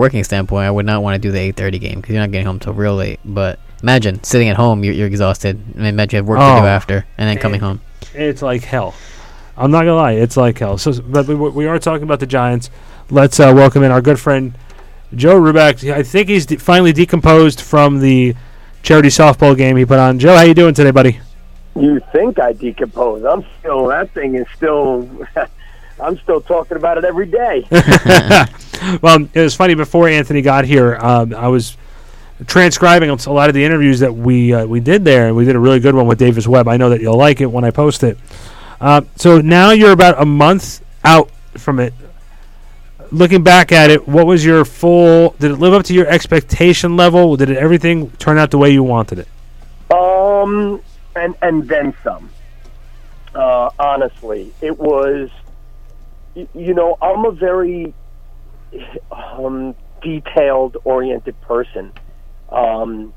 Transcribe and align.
working 0.00 0.24
standpoint, 0.24 0.66
I 0.66 0.70
would 0.70 0.86
not 0.86 1.02
want 1.02 1.14
to 1.14 1.18
do 1.20 1.30
the 1.30 1.38
8:30 1.52 1.78
game 1.80 2.00
because 2.00 2.12
you're 2.14 2.22
not 2.22 2.30
getting 2.32 2.46
home 2.46 2.58
till 2.58 2.72
real 2.72 2.96
late. 2.96 3.20
But 3.24 3.58
imagine 3.82 4.22
sitting 4.24 4.48
at 4.48 4.56
home, 4.56 4.82
you're, 4.82 4.94
you're 4.94 5.06
exhausted. 5.06 5.60
and 5.76 5.86
imagine 5.86 6.16
you 6.16 6.22
have 6.22 6.26
work 6.28 6.38
to 6.38 6.44
Oh. 6.44 6.60
do 6.62 6.66
after, 6.66 7.06
and 7.18 7.28
then 7.28 7.38
coming 7.38 7.60
home. 7.60 7.80
It's 8.14 8.42
like 8.42 8.64
hell. 8.64 8.94
I'm 9.56 9.70
not 9.70 9.80
gonna 9.80 9.94
lie, 9.96 10.12
it's 10.12 10.36
like 10.36 10.58
hell. 10.58 10.78
So, 10.78 11.00
but 11.02 11.26
we, 11.28 11.34
we 11.34 11.66
are 11.66 11.78
talking 11.78 12.02
about 12.02 12.18
the 12.20 12.26
Giants. 12.26 12.70
Let's 13.10 13.38
uh, 13.38 13.52
welcome 13.54 13.82
in 13.82 13.90
our 13.90 14.00
good 14.00 14.18
friend 14.18 14.54
Joe 15.14 15.38
Ruback. 15.40 15.92
I 15.92 16.02
think 16.02 16.28
he's 16.28 16.46
de- 16.46 16.56
finally 16.56 16.92
decomposed 16.92 17.60
from 17.60 18.00
the 18.00 18.34
charity 18.82 19.08
softball 19.08 19.56
game 19.56 19.76
he 19.76 19.84
put 19.84 19.98
on. 19.98 20.18
Joe, 20.18 20.34
how 20.36 20.42
you 20.42 20.54
doing 20.54 20.72
today, 20.74 20.92
buddy? 20.92 21.20
You 21.76 22.00
think 22.12 22.38
I 22.40 22.52
decompose? 22.52 23.24
I'm 23.24 23.44
still. 23.58 23.86
That 23.88 24.10
thing 24.12 24.34
is 24.34 24.46
still. 24.56 25.08
I'm 26.00 26.16
still 26.20 26.40
talking 26.40 26.76
about 26.78 26.96
it 26.96 27.04
every 27.04 27.26
day. 27.26 27.66
well, 29.02 29.26
it 29.34 29.40
was 29.40 29.54
funny 29.54 29.74
before 29.74 30.08
Anthony 30.08 30.42
got 30.42 30.64
here. 30.64 30.96
Um, 30.96 31.34
I 31.34 31.48
was 31.48 31.76
transcribing 32.46 33.10
a 33.10 33.32
lot 33.32 33.48
of 33.48 33.54
the 33.54 33.64
interviews 33.64 34.00
that 34.00 34.14
we 34.14 34.52
uh, 34.52 34.66
we 34.66 34.80
did 34.80 35.04
there, 35.04 35.28
and 35.28 35.36
we 35.36 35.44
did 35.44 35.56
a 35.56 35.58
really 35.58 35.80
good 35.80 35.94
one 35.94 36.06
with 36.06 36.18
Davis 36.18 36.46
Webb. 36.46 36.68
I 36.68 36.76
know 36.76 36.90
that 36.90 37.00
you'll 37.00 37.16
like 37.16 37.40
it 37.40 37.46
when 37.46 37.64
I 37.64 37.70
post 37.70 38.02
it. 38.02 38.18
Uh, 38.80 39.02
so 39.16 39.40
now 39.40 39.70
you're 39.70 39.92
about 39.92 40.20
a 40.20 40.24
month 40.24 40.82
out 41.04 41.30
from 41.56 41.80
it. 41.80 41.92
Looking 43.12 43.42
back 43.42 43.72
at 43.72 43.90
it, 43.90 44.06
what 44.06 44.26
was 44.26 44.44
your 44.44 44.64
full? 44.64 45.34
Did 45.38 45.50
it 45.50 45.56
live 45.56 45.74
up 45.74 45.84
to 45.86 45.94
your 45.94 46.06
expectation 46.06 46.96
level? 46.96 47.36
Did 47.36 47.50
it, 47.50 47.58
everything 47.58 48.10
turn 48.12 48.38
out 48.38 48.50
the 48.50 48.58
way 48.58 48.70
you 48.70 48.84
wanted 48.84 49.18
it? 49.18 49.28
Um, 49.92 50.80
and 51.16 51.34
and 51.42 51.68
then 51.68 51.94
some. 52.04 52.30
Uh, 53.34 53.70
honestly, 53.78 54.52
it 54.60 54.78
was. 54.78 55.30
You 56.54 56.74
know, 56.74 56.96
I'm 57.02 57.24
a 57.24 57.32
very 57.32 57.92
um, 59.10 59.74
detailed 60.02 60.76
oriented 60.84 61.40
person. 61.42 61.92
Um, 62.50 63.12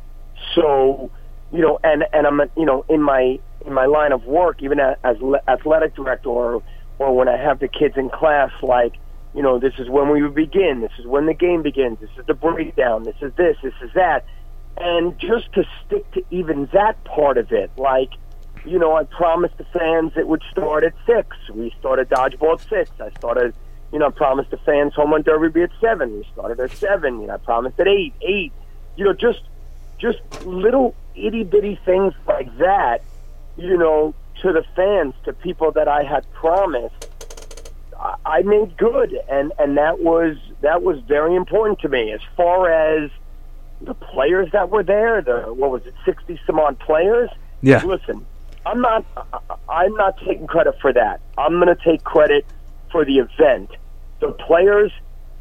so, 0.56 1.12
you 1.52 1.62
know, 1.62 1.80
and 1.84 2.04
and 2.14 2.28
I'm 2.28 2.42
you 2.58 2.66
know 2.66 2.86
in 2.90 3.02
my 3.02 3.40
in 3.66 3.73
my 3.73 3.86
line 3.86 4.12
of 4.12 4.26
work, 4.26 4.62
even 4.62 4.80
as 4.80 5.18
le- 5.22 5.42
athletic 5.48 5.95
director, 5.95 6.30
or 6.30 6.64
or 7.00 7.16
when 7.16 7.28
I 7.28 7.38
have 7.38 7.60
the 7.60 7.68
kids 7.68 7.95
in 7.98 8.10
class, 8.10 8.52
like 8.62 8.94
you 9.34 9.42
know, 9.42 9.60
this 9.60 9.73
is 9.80 9.90
when 9.90 10.12
we 10.12 10.28
begin. 10.28 10.82
This 10.82 10.92
is 11.00 11.08
when 11.08 11.26
the 11.26 11.34
game 11.34 11.64
begins. 11.64 12.00
This 12.00 12.10
is 12.17 12.26
the 12.26 12.34
breakdown. 12.34 13.04
This 13.04 13.16
is 13.22 13.34
this. 13.36 13.58
This 13.64 13.73
is 13.82 13.90
that. 13.95 14.26
And 14.78 15.17
just 15.20 15.52
to 15.54 15.64
stick 15.86 16.10
to 16.12 16.23
even 16.30 16.70
that 16.73 17.04
part 17.04 17.38
of 17.38 17.52
it, 17.52 17.72
like, 17.78 18.10
you 18.66 18.80
know, 18.80 18.95
I 18.95 19.04
promised 19.04 19.58
the 19.58 19.66
fans 19.66 20.14
it 20.16 20.28
would 20.28 20.44
start 20.52 20.84
at 20.84 20.94
six. 21.06 21.36
We 21.52 21.73
started 21.80 22.10
dodgeball 22.10 22.60
at 22.60 22.70
six. 22.70 22.92
I 23.00 23.10
started, 23.17 23.56
you 23.94 23.99
know, 23.99 24.08
I 24.08 24.09
promised 24.09 24.49
the 24.52 24.58
fans 24.58 24.94
home 24.95 25.11
run 25.11 25.22
derby 25.22 25.47
be 25.49 25.61
at 25.61 25.69
seven. 25.80 26.11
We 26.17 26.27
started 26.33 26.59
at 26.59 26.72
seven. 26.72 27.22
You 27.22 27.27
know, 27.27 27.36
I 27.36 27.38
promised 27.38 27.80
at 27.80 27.88
eight, 27.88 28.13
eight. 28.22 28.52
You 28.97 29.05
know, 29.05 29.13
just 29.13 29.41
just 29.99 30.19
little 30.45 30.95
itty 31.16 31.44
bitty 31.44 31.80
things 31.86 32.14
like 32.27 32.58
that. 32.58 33.02
You 33.55 33.77
know, 33.77 34.14
to 34.41 34.52
the 34.52 34.64
fans, 34.75 35.14
to 35.25 35.31
people 35.33 35.71
that 35.73 35.88
I 35.88 36.03
had 36.03 36.25
promised. 36.33 37.08
I- 37.99 38.16
I 38.25 38.41
made 38.41 38.75
good, 38.77 39.17
and 39.30 39.53
and 39.59 39.77
that 39.77 39.99
was 39.99 40.36
that 40.61 40.81
was 40.83 40.99
very 41.02 41.36
important 41.36 41.80
to 41.81 41.88
me. 41.89 42.11
As 42.11 42.19
far 42.36 42.69
as 42.69 43.09
the 43.81 43.94
players 43.94 44.52
that 44.52 44.69
were 44.69 44.83
there, 44.83 45.21
the 45.21 45.53
what 45.53 45.69
was 45.71 45.86
it, 45.86 45.94
sixty 46.03 46.39
some 46.47 46.59
odd 46.59 46.80
players. 46.80 47.30
Yeah. 47.61 47.83
Listen, 47.86 48.25
I'm 48.66 48.81
not 48.81 49.05
I'm 49.69 49.94
not 49.95 50.17
taking 50.25 50.47
credit 50.47 50.75
for 50.81 50.91
that. 50.94 51.21
I'm 51.38 51.59
going 51.61 51.67
to 51.73 51.81
take 51.83 52.03
credit 52.03 52.45
for 52.91 53.05
the 53.05 53.19
event. 53.19 53.69
The 54.24 54.32
players 54.32 54.90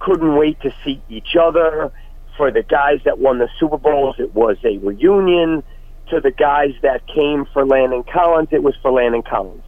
couldn't 0.00 0.34
wait 0.34 0.60
to 0.62 0.74
see 0.84 1.00
each 1.08 1.36
other. 1.40 1.92
For 2.36 2.50
the 2.50 2.64
guys 2.64 2.98
that 3.04 3.20
won 3.20 3.38
the 3.38 3.48
Super 3.60 3.78
Bowls, 3.78 4.16
it 4.18 4.34
was 4.34 4.56
a 4.64 4.76
reunion. 4.78 5.62
To 6.10 6.20
the 6.20 6.32
guys 6.32 6.74
that 6.82 7.06
came 7.06 7.46
for 7.52 7.64
Landon 7.64 8.02
Collins, 8.02 8.48
it 8.50 8.60
was 8.60 8.74
for 8.82 8.90
Landon 8.90 9.22
Collins. 9.22 9.62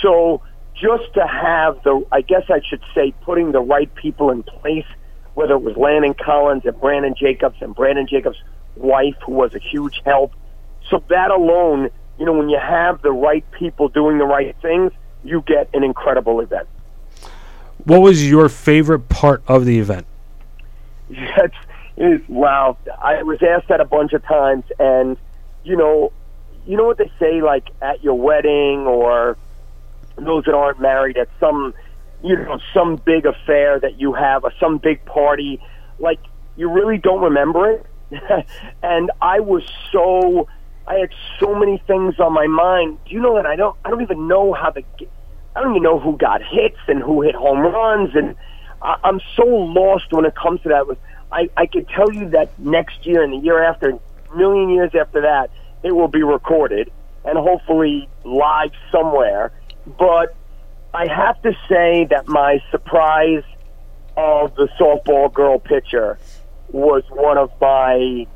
So 0.00 0.42
just 0.80 1.12
to 1.14 1.26
have 1.26 1.82
the, 1.82 2.06
I 2.12 2.20
guess 2.20 2.44
I 2.50 2.60
should 2.64 2.82
say, 2.94 3.12
putting 3.22 3.50
the 3.50 3.58
right 3.58 3.92
people 3.96 4.30
in 4.30 4.44
place, 4.44 4.86
whether 5.34 5.54
it 5.54 5.62
was 5.62 5.76
Landon 5.76 6.14
Collins 6.14 6.62
and 6.64 6.80
Brandon 6.80 7.16
Jacobs 7.18 7.56
and 7.60 7.74
Brandon 7.74 8.06
Jacobs' 8.06 8.40
wife, 8.76 9.16
who 9.26 9.32
was 9.32 9.56
a 9.56 9.58
huge 9.58 10.02
help. 10.04 10.34
So 10.88 11.02
that 11.08 11.32
alone, 11.32 11.90
you 12.16 12.26
know, 12.26 12.34
when 12.34 12.48
you 12.48 12.60
have 12.60 13.02
the 13.02 13.10
right 13.10 13.44
people 13.50 13.88
doing 13.88 14.18
the 14.18 14.24
right 14.24 14.54
things, 14.62 14.92
you 15.24 15.42
get 15.44 15.68
an 15.74 15.82
incredible 15.82 16.38
event. 16.38 16.68
What 17.84 18.00
was 18.00 18.28
your 18.28 18.48
favorite 18.48 19.08
part 19.08 19.42
of 19.46 19.64
the 19.64 19.78
event? 19.78 20.06
That's 21.10 21.54
is 21.96 22.20
wow. 22.28 22.78
I 23.00 23.22
was 23.22 23.42
asked 23.42 23.68
that 23.68 23.80
a 23.80 23.84
bunch 23.84 24.12
of 24.12 24.24
times, 24.24 24.64
and 24.78 25.16
you 25.64 25.76
know, 25.76 26.12
you 26.66 26.76
know 26.76 26.84
what 26.84 26.98
they 26.98 27.10
say, 27.18 27.42
like 27.42 27.68
at 27.80 28.02
your 28.02 28.14
wedding 28.14 28.86
or 28.86 29.36
those 30.16 30.44
that 30.44 30.54
aren't 30.54 30.80
married 30.80 31.16
at 31.16 31.28
some, 31.40 31.74
you 32.22 32.36
know, 32.36 32.58
some 32.72 32.96
big 32.96 33.26
affair 33.26 33.78
that 33.80 34.00
you 34.00 34.12
have 34.12 34.44
or 34.44 34.52
some 34.58 34.78
big 34.78 35.04
party, 35.04 35.60
like 35.98 36.20
you 36.56 36.70
really 36.70 36.98
don't 36.98 37.22
remember 37.22 37.70
it. 37.70 37.86
and 38.82 39.10
I 39.20 39.40
was 39.40 39.62
so, 39.90 40.48
I 40.86 40.94
had 40.94 41.10
so 41.40 41.54
many 41.54 41.82
things 41.86 42.20
on 42.20 42.32
my 42.32 42.46
mind. 42.46 42.98
Do 43.06 43.14
you 43.14 43.20
know 43.20 43.36
that 43.36 43.46
I 43.46 43.56
don't, 43.56 43.76
I 43.84 43.90
don't 43.90 44.02
even 44.02 44.28
know 44.28 44.52
how 44.52 44.70
the, 44.70 44.84
I 45.54 45.60
don't 45.60 45.72
even 45.72 45.82
know 45.82 45.98
who 45.98 46.16
got 46.16 46.42
hits 46.42 46.78
and 46.88 47.02
who 47.02 47.22
hit 47.22 47.34
home 47.34 47.60
runs, 47.60 48.14
and 48.14 48.36
I, 48.80 48.96
I'm 49.04 49.20
so 49.36 49.44
lost 49.46 50.06
when 50.10 50.24
it 50.24 50.34
comes 50.34 50.60
to 50.62 50.68
that. 50.70 50.96
I, 51.30 51.48
I 51.56 51.66
can 51.66 51.84
tell 51.86 52.12
you 52.12 52.30
that 52.30 52.58
next 52.58 53.06
year 53.06 53.22
and 53.22 53.32
the 53.32 53.38
year 53.38 53.62
after, 53.62 53.98
million 54.34 54.70
years 54.70 54.92
after 54.94 55.22
that, 55.22 55.50
it 55.82 55.92
will 55.92 56.08
be 56.08 56.22
recorded 56.22 56.90
and 57.24 57.38
hopefully 57.38 58.08
live 58.24 58.72
somewhere. 58.90 59.52
But 59.98 60.34
I 60.94 61.06
have 61.06 61.40
to 61.42 61.52
say 61.68 62.06
that 62.10 62.28
my 62.28 62.62
surprise 62.70 63.44
of 64.16 64.54
the 64.54 64.68
softball 64.78 65.32
girl 65.32 65.58
pitcher 65.58 66.18
was 66.70 67.02
one 67.10 67.38
of 67.38 67.50
my 67.60 68.26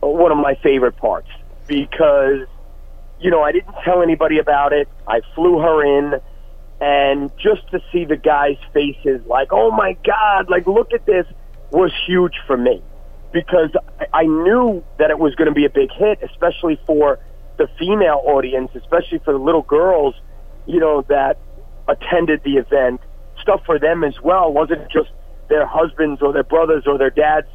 one 0.00 0.32
of 0.32 0.38
my 0.38 0.54
favorite 0.56 0.96
parts 0.96 1.28
because 1.66 2.46
you 3.20 3.30
know 3.30 3.42
I 3.42 3.52
didn't 3.52 3.74
tell 3.84 4.02
anybody 4.02 4.38
about 4.38 4.72
it. 4.72 4.88
I 5.06 5.20
flew 5.34 5.58
her 5.58 5.84
in, 5.98 6.20
and 6.80 7.30
just 7.38 7.70
to 7.70 7.80
see 7.92 8.04
the 8.04 8.16
guys' 8.16 8.56
faces, 8.72 9.24
like 9.26 9.48
"Oh 9.52 9.70
my 9.70 9.96
God!" 10.04 10.48
like 10.50 10.66
look 10.66 10.92
at 10.92 11.06
this, 11.06 11.26
was 11.70 11.92
huge 12.06 12.34
for 12.46 12.56
me 12.56 12.82
because 13.32 13.70
I- 14.12 14.24
knew 14.24 14.82
that 14.98 15.10
it 15.10 15.18
was 15.18 15.34
going 15.34 15.48
to 15.48 15.54
be 15.54 15.64
a 15.64 15.70
big 15.70 15.92
hit, 15.92 16.18
especially 16.22 16.80
for 16.86 17.18
the 17.58 17.68
female 17.78 18.20
audience, 18.24 18.70
especially 18.74 19.18
for 19.18 19.32
the 19.32 19.38
little 19.38 19.62
girls, 19.62 20.14
you 20.66 20.80
know, 20.80 21.02
that 21.08 21.38
attended 21.88 22.42
the 22.42 22.56
event. 22.56 23.00
Stuff 23.42 23.62
for 23.64 23.78
them 23.78 24.04
as 24.04 24.20
well 24.20 24.48
It 24.48 24.54
wasn't 24.54 24.90
just 24.90 25.10
their 25.48 25.66
husbands 25.66 26.20
or 26.22 26.32
their 26.32 26.44
brothers 26.44 26.84
or 26.86 26.98
their 26.98 27.10
dads, 27.10 27.46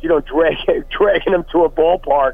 you 0.00 0.08
know, 0.08 0.20
dragging 0.32 0.84
dragging 0.90 1.32
them 1.32 1.44
to 1.52 1.64
a 1.64 1.70
ballpark, 1.70 2.32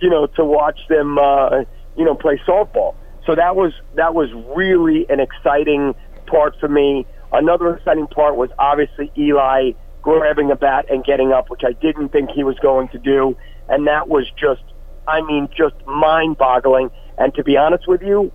you 0.00 0.10
know, 0.10 0.26
to 0.26 0.44
watch 0.44 0.78
them, 0.88 1.18
uh, 1.18 1.64
you 1.96 2.04
know, 2.04 2.14
play 2.14 2.40
softball. 2.46 2.94
So 3.26 3.34
that 3.34 3.56
was 3.56 3.72
that 3.94 4.14
was 4.14 4.30
really 4.56 5.06
an 5.08 5.20
exciting 5.20 5.94
part 6.26 6.58
for 6.60 6.68
me. 6.68 7.06
Another 7.32 7.76
exciting 7.76 8.06
part 8.06 8.36
was 8.36 8.50
obviously 8.58 9.10
Eli 9.18 9.72
grabbing 10.02 10.50
a 10.52 10.56
bat 10.56 10.86
and 10.88 11.04
getting 11.04 11.32
up, 11.32 11.50
which 11.50 11.62
I 11.64 11.72
didn't 11.72 12.10
think 12.10 12.30
he 12.30 12.44
was 12.44 12.56
going 12.60 12.88
to 12.90 12.98
do, 12.98 13.36
and 13.68 13.88
that 13.88 14.08
was 14.08 14.30
just, 14.38 14.62
I 15.08 15.20
mean, 15.20 15.48
just 15.56 15.74
mind-boggling. 15.84 16.90
And 17.18 17.34
to 17.34 17.42
be 17.42 17.56
honest 17.56 17.88
with 17.88 18.02
you, 18.02 18.30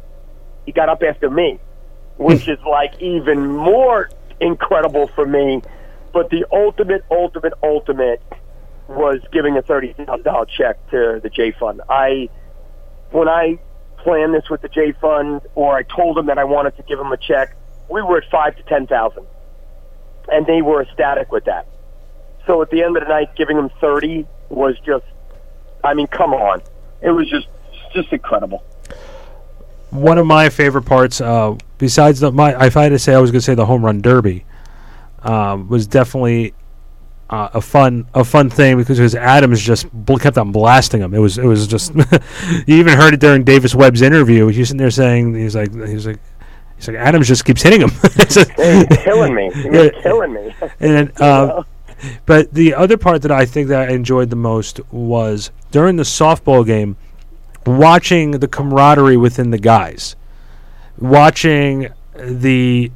he 0.66 0.74
got 0.74 0.90
up 0.90 1.02
after 1.02 1.30
me, 1.30 1.60
which 2.18 2.50
is 2.50 2.60
like 2.70 3.02
even 3.02 3.48
more 3.48 4.10
incredible 4.42 5.08
for 5.16 5.26
me. 5.26 5.62
But 6.12 6.30
the 6.30 6.46
ultimate, 6.52 7.06
ultimate, 7.10 7.54
ultimate 7.64 8.22
was 8.90 9.22
giving 9.32 9.56
a 9.56 9.62
thirty 9.62 9.94
thousand 9.94 10.24
dollar 10.24 10.46
check 10.46 10.76
to 10.90 11.22
the 11.24 11.30
J 11.30 11.52
Fund. 11.58 11.82
I, 11.90 12.28
when 13.12 13.28
I 13.28 13.60
planned 13.98 14.34
this 14.34 14.50
with 14.50 14.62
the 14.62 14.70
J 14.70 14.94
Fund, 14.94 15.42
or 15.56 15.78
I 15.78 15.84
told 15.84 16.18
them 16.18 16.26
that 16.26 16.38
I 16.38 16.44
wanted 16.44 16.76
to 16.78 16.84
give 16.84 16.98
them 16.98 17.12
a 17.12 17.18
check, 17.18 17.56
we 17.90 18.02
were 18.02 18.18
at 18.18 18.30
five 18.32 18.56
to 18.56 18.64
ten 18.64 18.88
thousand, 18.88 19.26
and 20.32 20.46
they 20.46 20.62
were 20.62 20.82
ecstatic 20.82 21.32
with 21.32 21.46
that. 21.46 21.68
So 22.48 22.62
at 22.62 22.72
the 22.72 22.84
end 22.84 22.98
of 22.98 23.04
the 23.04 23.10
night, 23.10 23.36
giving 23.36 23.58
them 23.58 23.70
thirty 23.80 24.26
was 24.50 24.78
just, 24.80 25.06
I 25.84 25.94
mean, 25.94 26.08
come 26.08 26.34
on, 26.34 26.62
it 27.02 27.12
was 27.12 27.30
just, 27.30 27.48
just 27.94 28.12
incredible. 28.12 28.64
One 29.92 30.18
of 30.18 30.26
my 30.26 30.50
favorite 30.50 30.84
parts, 30.84 31.22
uh, 31.22 31.56
besides 31.78 32.22
the 32.22 32.32
my, 32.32 32.66
if 32.66 32.78
I 32.78 32.84
had 32.84 32.90
to 32.90 33.00
say, 33.00 33.14
I 33.14 33.20
was 33.20 33.30
going 33.30 33.42
to 33.42 33.46
say 33.46 33.56
the 33.56 33.66
home 33.66 33.86
run 33.86 34.02
derby, 34.02 34.46
um, 35.22 35.68
was 35.68 35.86
definitely 35.86 36.54
uh, 37.32 37.50
a 37.54 37.62
fun 37.62 38.06
a 38.14 38.24
fun 38.26 38.50
thing 38.50 38.78
because 38.78 38.98
because 38.98 39.16
Adams 39.16 39.62
just 39.62 39.92
bl- 39.94 40.18
kept 40.18 40.38
on 40.38 40.52
blasting 40.52 41.02
him. 41.02 41.14
It 41.14 41.20
was 41.20 41.38
it 41.38 41.46
was 41.46 41.66
just 41.68 41.94
you 42.68 42.76
even 42.76 42.98
heard 42.98 43.14
it 43.14 43.20
during 43.22 43.44
Davis 43.46 43.74
Webb's 43.74 44.02
interview. 44.02 44.48
He's 44.48 44.68
sitting 44.68 44.78
there 44.78 44.92
saying 44.92 45.34
he's 45.36 45.56
like 45.56 45.74
he's 45.74 46.06
like 46.06 46.20
he's 46.76 46.88
like 46.90 46.98
Adams 46.98 47.28
just 47.28 47.46
keeps 47.46 47.62
hitting 47.62 47.82
him. 47.82 47.92
They're 48.58 48.86
killing 48.86 49.34
me. 49.34 49.50
They're 49.54 49.94
Yeah. 49.96 50.02
killing 50.02 50.34
me. 50.34 50.54
and 50.82 51.22
uh, 51.22 51.64
But 52.26 52.54
the 52.54 52.74
other 52.74 52.98
part 52.98 53.22
that 53.22 53.32
I 53.32 53.46
think 53.46 53.70
that 53.70 53.90
I 53.90 53.94
enjoyed 53.94 54.30
the 54.30 54.36
most 54.36 54.80
was 54.92 55.52
during 55.72 55.96
the 55.96 56.04
softball 56.04 56.66
game, 56.66 56.98
watching 57.66 58.32
the 58.32 58.48
camaraderie 58.48 59.16
within 59.18 59.52
the 59.52 59.58
guys, 59.60 60.16
watching 60.98 61.88
the 62.18 62.92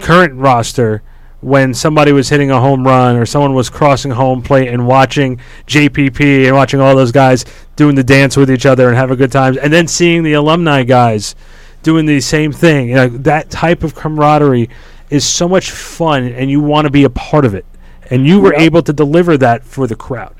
current 0.00 0.34
roster 0.34 1.02
when 1.42 1.74
somebody 1.74 2.12
was 2.12 2.28
hitting 2.28 2.50
a 2.52 2.60
home 2.60 2.86
run 2.86 3.16
or 3.16 3.26
someone 3.26 3.52
was 3.52 3.68
crossing 3.68 4.12
home 4.12 4.40
plate 4.42 4.68
and 4.68 4.86
watching 4.86 5.38
JPP 5.66 6.46
and 6.46 6.54
watching 6.54 6.80
all 6.80 6.94
those 6.94 7.10
guys 7.12 7.44
doing 7.76 7.96
the 7.96 8.04
dance 8.04 8.36
with 8.36 8.50
each 8.50 8.64
other 8.64 8.88
and 8.88 8.96
having 8.96 9.14
a 9.14 9.16
good 9.16 9.32
time, 9.32 9.58
and 9.60 9.72
then 9.72 9.88
seeing 9.88 10.22
the 10.22 10.34
alumni 10.34 10.84
guys 10.84 11.34
doing 11.82 12.06
the 12.06 12.20
same 12.20 12.52
thing. 12.52 12.90
You 12.90 12.94
know, 12.94 13.08
that 13.08 13.50
type 13.50 13.82
of 13.82 13.94
camaraderie 13.96 14.70
is 15.10 15.26
so 15.26 15.48
much 15.48 15.70
fun, 15.72 16.28
and 16.28 16.48
you 16.48 16.60
want 16.60 16.86
to 16.86 16.90
be 16.90 17.04
a 17.04 17.10
part 17.10 17.44
of 17.44 17.54
it. 17.54 17.66
And 18.08 18.26
you 18.26 18.40
were 18.40 18.52
Yep. 18.52 18.62
able 18.62 18.82
to 18.82 18.92
deliver 18.92 19.36
that 19.38 19.64
for 19.64 19.86
the 19.86 19.96
crowd. 19.96 20.34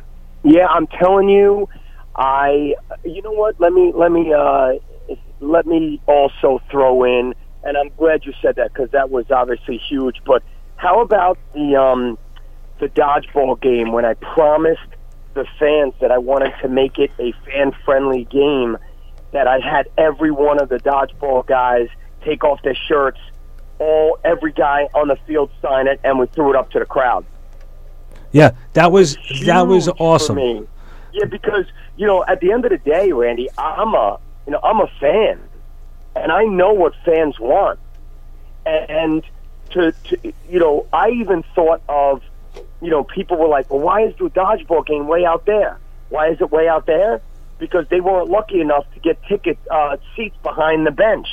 Yeah, 0.44 0.66
I'm 0.68 0.86
telling 0.86 1.28
you, 1.28 1.68
I. 2.14 2.74
You 3.04 3.22
know 3.22 3.32
what? 3.32 3.58
Let 3.60 3.72
me 3.72 3.92
let 3.94 4.12
me 4.12 4.32
uh, 4.32 4.74
let 5.40 5.66
me 5.66 6.00
also 6.06 6.60
throw 6.70 7.04
in, 7.04 7.34
and 7.64 7.76
I'm 7.76 7.90
glad 7.96 8.24
you 8.24 8.32
said 8.40 8.56
that 8.56 8.72
because 8.72 8.90
that 8.92 9.10
was 9.10 9.30
obviously 9.30 9.78
huge. 9.78 10.16
But 10.24 10.42
how 10.82 11.00
about 11.00 11.38
the 11.54 11.76
um, 11.76 12.18
the 12.80 12.88
dodgeball 12.88 13.60
game 13.60 13.92
when 13.92 14.04
I 14.04 14.14
promised 14.14 14.80
the 15.34 15.46
fans 15.58 15.94
that 16.00 16.10
I 16.10 16.18
wanted 16.18 16.52
to 16.60 16.68
make 16.68 16.98
it 16.98 17.12
a 17.20 17.32
fan 17.46 17.70
friendly 17.84 18.24
game? 18.24 18.76
That 19.30 19.46
I 19.46 19.60
had 19.60 19.88
every 19.96 20.32
one 20.32 20.60
of 20.60 20.68
the 20.68 20.76
dodgeball 20.78 21.46
guys 21.46 21.88
take 22.24 22.42
off 22.44 22.60
their 22.62 22.74
shirts, 22.74 23.20
all 23.78 24.18
every 24.24 24.52
guy 24.52 24.88
on 24.92 25.06
the 25.08 25.16
field 25.26 25.50
sign 25.62 25.86
it, 25.86 26.00
and 26.02 26.18
we 26.18 26.26
threw 26.26 26.50
it 26.50 26.56
up 26.56 26.70
to 26.72 26.80
the 26.80 26.84
crowd 26.84 27.24
Yeah, 28.32 28.50
that 28.74 28.90
was 28.90 29.16
that 29.46 29.62
was 29.68 29.86
huge 29.86 29.96
for 29.96 30.02
awesome. 30.02 30.36
me. 30.36 30.66
Yeah, 31.12 31.26
because 31.26 31.66
you 31.96 32.06
know, 32.08 32.24
at 32.26 32.40
the 32.40 32.50
end 32.52 32.64
of 32.64 32.72
the 32.72 32.78
day, 32.78 33.12
Randy, 33.12 33.48
I'm 33.56 33.94
a 33.94 34.18
you 34.46 34.52
know 34.52 34.60
I'm 34.64 34.80
a 34.80 34.88
fan, 35.00 35.40
and 36.16 36.32
I 36.32 36.42
know 36.44 36.72
what 36.72 36.92
fans 37.04 37.38
want, 37.38 37.78
and 38.66 39.22
to, 39.72 39.92
to 39.92 40.32
you 40.48 40.58
know, 40.58 40.86
I 40.92 41.10
even 41.10 41.44
thought 41.54 41.82
of 41.88 42.22
you 42.80 42.90
know 42.90 43.04
people 43.04 43.36
were 43.36 43.48
like, 43.48 43.70
well, 43.70 43.80
why 43.80 44.02
is 44.04 44.14
the 44.16 44.24
dodgeball 44.24 44.86
game 44.86 45.06
way 45.06 45.24
out 45.24 45.46
there? 45.46 45.78
Why 46.08 46.28
is 46.30 46.40
it 46.40 46.50
way 46.50 46.68
out 46.68 46.86
there? 46.86 47.20
Because 47.58 47.86
they 47.88 48.00
weren't 48.00 48.28
lucky 48.28 48.60
enough 48.60 48.84
to 48.94 49.00
get 49.00 49.22
ticket 49.24 49.58
uh, 49.70 49.96
seats 50.16 50.36
behind 50.42 50.86
the 50.86 50.90
bench. 50.90 51.28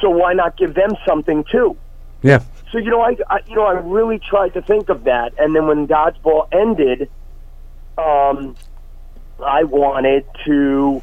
So 0.00 0.10
why 0.10 0.34
not 0.34 0.56
give 0.56 0.74
them 0.74 0.90
something 1.06 1.44
too? 1.44 1.76
Yeah, 2.22 2.42
So 2.72 2.78
you 2.78 2.90
know, 2.90 3.00
I, 3.00 3.16
I 3.28 3.40
you 3.46 3.54
know 3.54 3.64
I 3.64 3.72
really 3.72 4.18
tried 4.18 4.54
to 4.54 4.62
think 4.62 4.88
of 4.88 5.04
that, 5.04 5.34
and 5.38 5.54
then 5.54 5.66
when 5.66 5.86
dodgeball 5.86 6.48
ended, 6.52 7.08
um, 7.96 8.56
I 9.44 9.64
wanted 9.64 10.26
to 10.44 11.02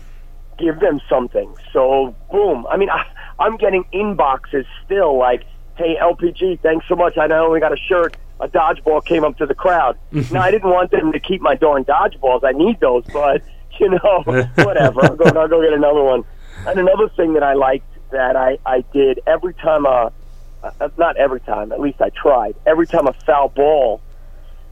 give 0.58 0.80
them 0.80 1.00
something. 1.10 1.54
So 1.72 2.16
boom! 2.32 2.68
I 2.70 2.78
mean, 2.78 2.90
I, 2.90 3.06
I'm 3.40 3.58
getting 3.58 3.86
inboxes 3.94 4.66
still 4.86 5.18
like, 5.18 5.44
"Hey 5.76 5.98
LPG, 6.02 6.60
thanks 6.62 6.86
so 6.88 6.96
much. 6.96 7.18
I 7.18 7.28
not 7.28 7.46
only 7.46 7.60
got 7.60 7.74
a 7.74 7.78
shirt, 7.78 8.18
a 8.40 8.48
dodgeball 8.48 9.06
came 9.06 9.24
up 9.24 9.38
to 9.38 9.46
the 9.46 9.56
crowd. 9.56 9.98
now 10.32 10.42
I 10.42 10.52
didn't 10.52 10.70
want 10.70 10.92
them 10.92 11.12
to 11.12 11.20
keep 11.20 11.42
my 11.42 11.56
darn 11.56 11.86
dodgeballs. 11.86 12.44
I 12.44 12.52
need 12.52 12.80
those, 12.80 13.04
but 13.12 13.42
you 13.80 13.90
know, 13.90 14.24
whatever. 14.56 15.04
I'll 15.04 15.16
go, 15.16 15.26
I'll 15.26 15.48
go 15.48 15.62
get 15.62 15.74
another 15.74 16.04
one. 16.04 16.24
And 16.68 16.80
another 16.80 17.10
thing 17.10 17.34
that 17.34 17.44
I 17.44 17.54
liked 17.54 17.88
that 18.12 18.36
I 18.36 18.58
I 18.66 18.84
did 18.94 19.20
every 19.28 19.54
time 19.54 19.86
a 19.86 20.12
uh, 20.64 20.90
not 20.98 21.18
every 21.18 21.40
time, 21.42 21.72
at 21.72 21.80
least 21.80 22.02
I 22.02 22.10
tried. 22.10 22.56
Every 22.66 22.88
time 22.88 23.08
a 23.08 23.14
foul 23.14 23.50
ball 23.50 24.02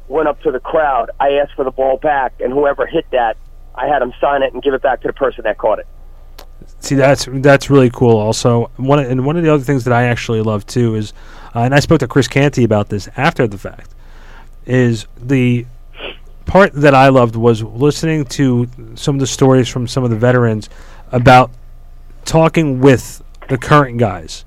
went 0.08 0.28
up 0.28 0.42
to 0.42 0.52
the 0.52 0.60
crowd, 0.60 1.12
I 1.20 1.34
asked 1.34 1.54
for 1.56 1.64
the 1.64 1.72
ball 1.72 1.98
back, 1.98 2.34
and 2.40 2.52
whoever 2.52 2.86
hit 2.86 3.06
that, 3.12 3.38
I 3.76 3.88
had 3.88 4.02
them 4.02 4.14
sign 4.20 4.44
it 4.44 4.54
and 4.54 4.62
give 4.62 4.74
it 4.74 4.82
back 4.82 5.02
to 5.02 5.08
the 5.08 5.14
person 5.14 5.44
that 5.44 5.58
caught 5.58 5.80
it. 5.80 5.88
See, 6.80 6.96
that's 6.96 7.28
that's 7.32 7.70
really 7.70 7.90
cool. 7.90 8.18
Also, 8.18 8.70
one 8.78 9.00
and 9.00 9.26
one 9.26 9.38
of 9.38 9.44
the 9.44 9.54
other 9.54 9.64
things 9.64 9.84
that 9.86 9.94
I 9.94 10.04
actually 10.04 10.42
love 10.42 10.66
too 10.66 10.96
is, 10.96 11.14
uh, 11.56 11.60
and 11.60 11.74
I 11.74 11.80
spoke 11.80 12.00
to 12.00 12.08
Chris 12.08 12.28
Canty 12.28 12.64
about 12.64 12.90
this 12.90 13.08
after 13.16 13.48
the 13.48 13.58
fact, 13.58 13.94
is 14.66 15.08
the 15.18 15.66
part 16.46 16.74
that 16.74 16.94
I 16.94 17.10
loved 17.10 17.36
was 17.36 17.64
listening 17.64 18.26
to 18.26 18.70
some 18.96 19.16
of 19.16 19.20
the 19.20 19.28
stories 19.28 19.70
from 19.70 19.88
some 19.88 20.04
of 20.04 20.10
the 20.10 20.18
veterans 20.18 20.70
about 21.12 21.52
talking 22.26 22.80
with 22.80 23.24
the 23.50 23.58
current 23.58 23.98
guys 23.98 24.46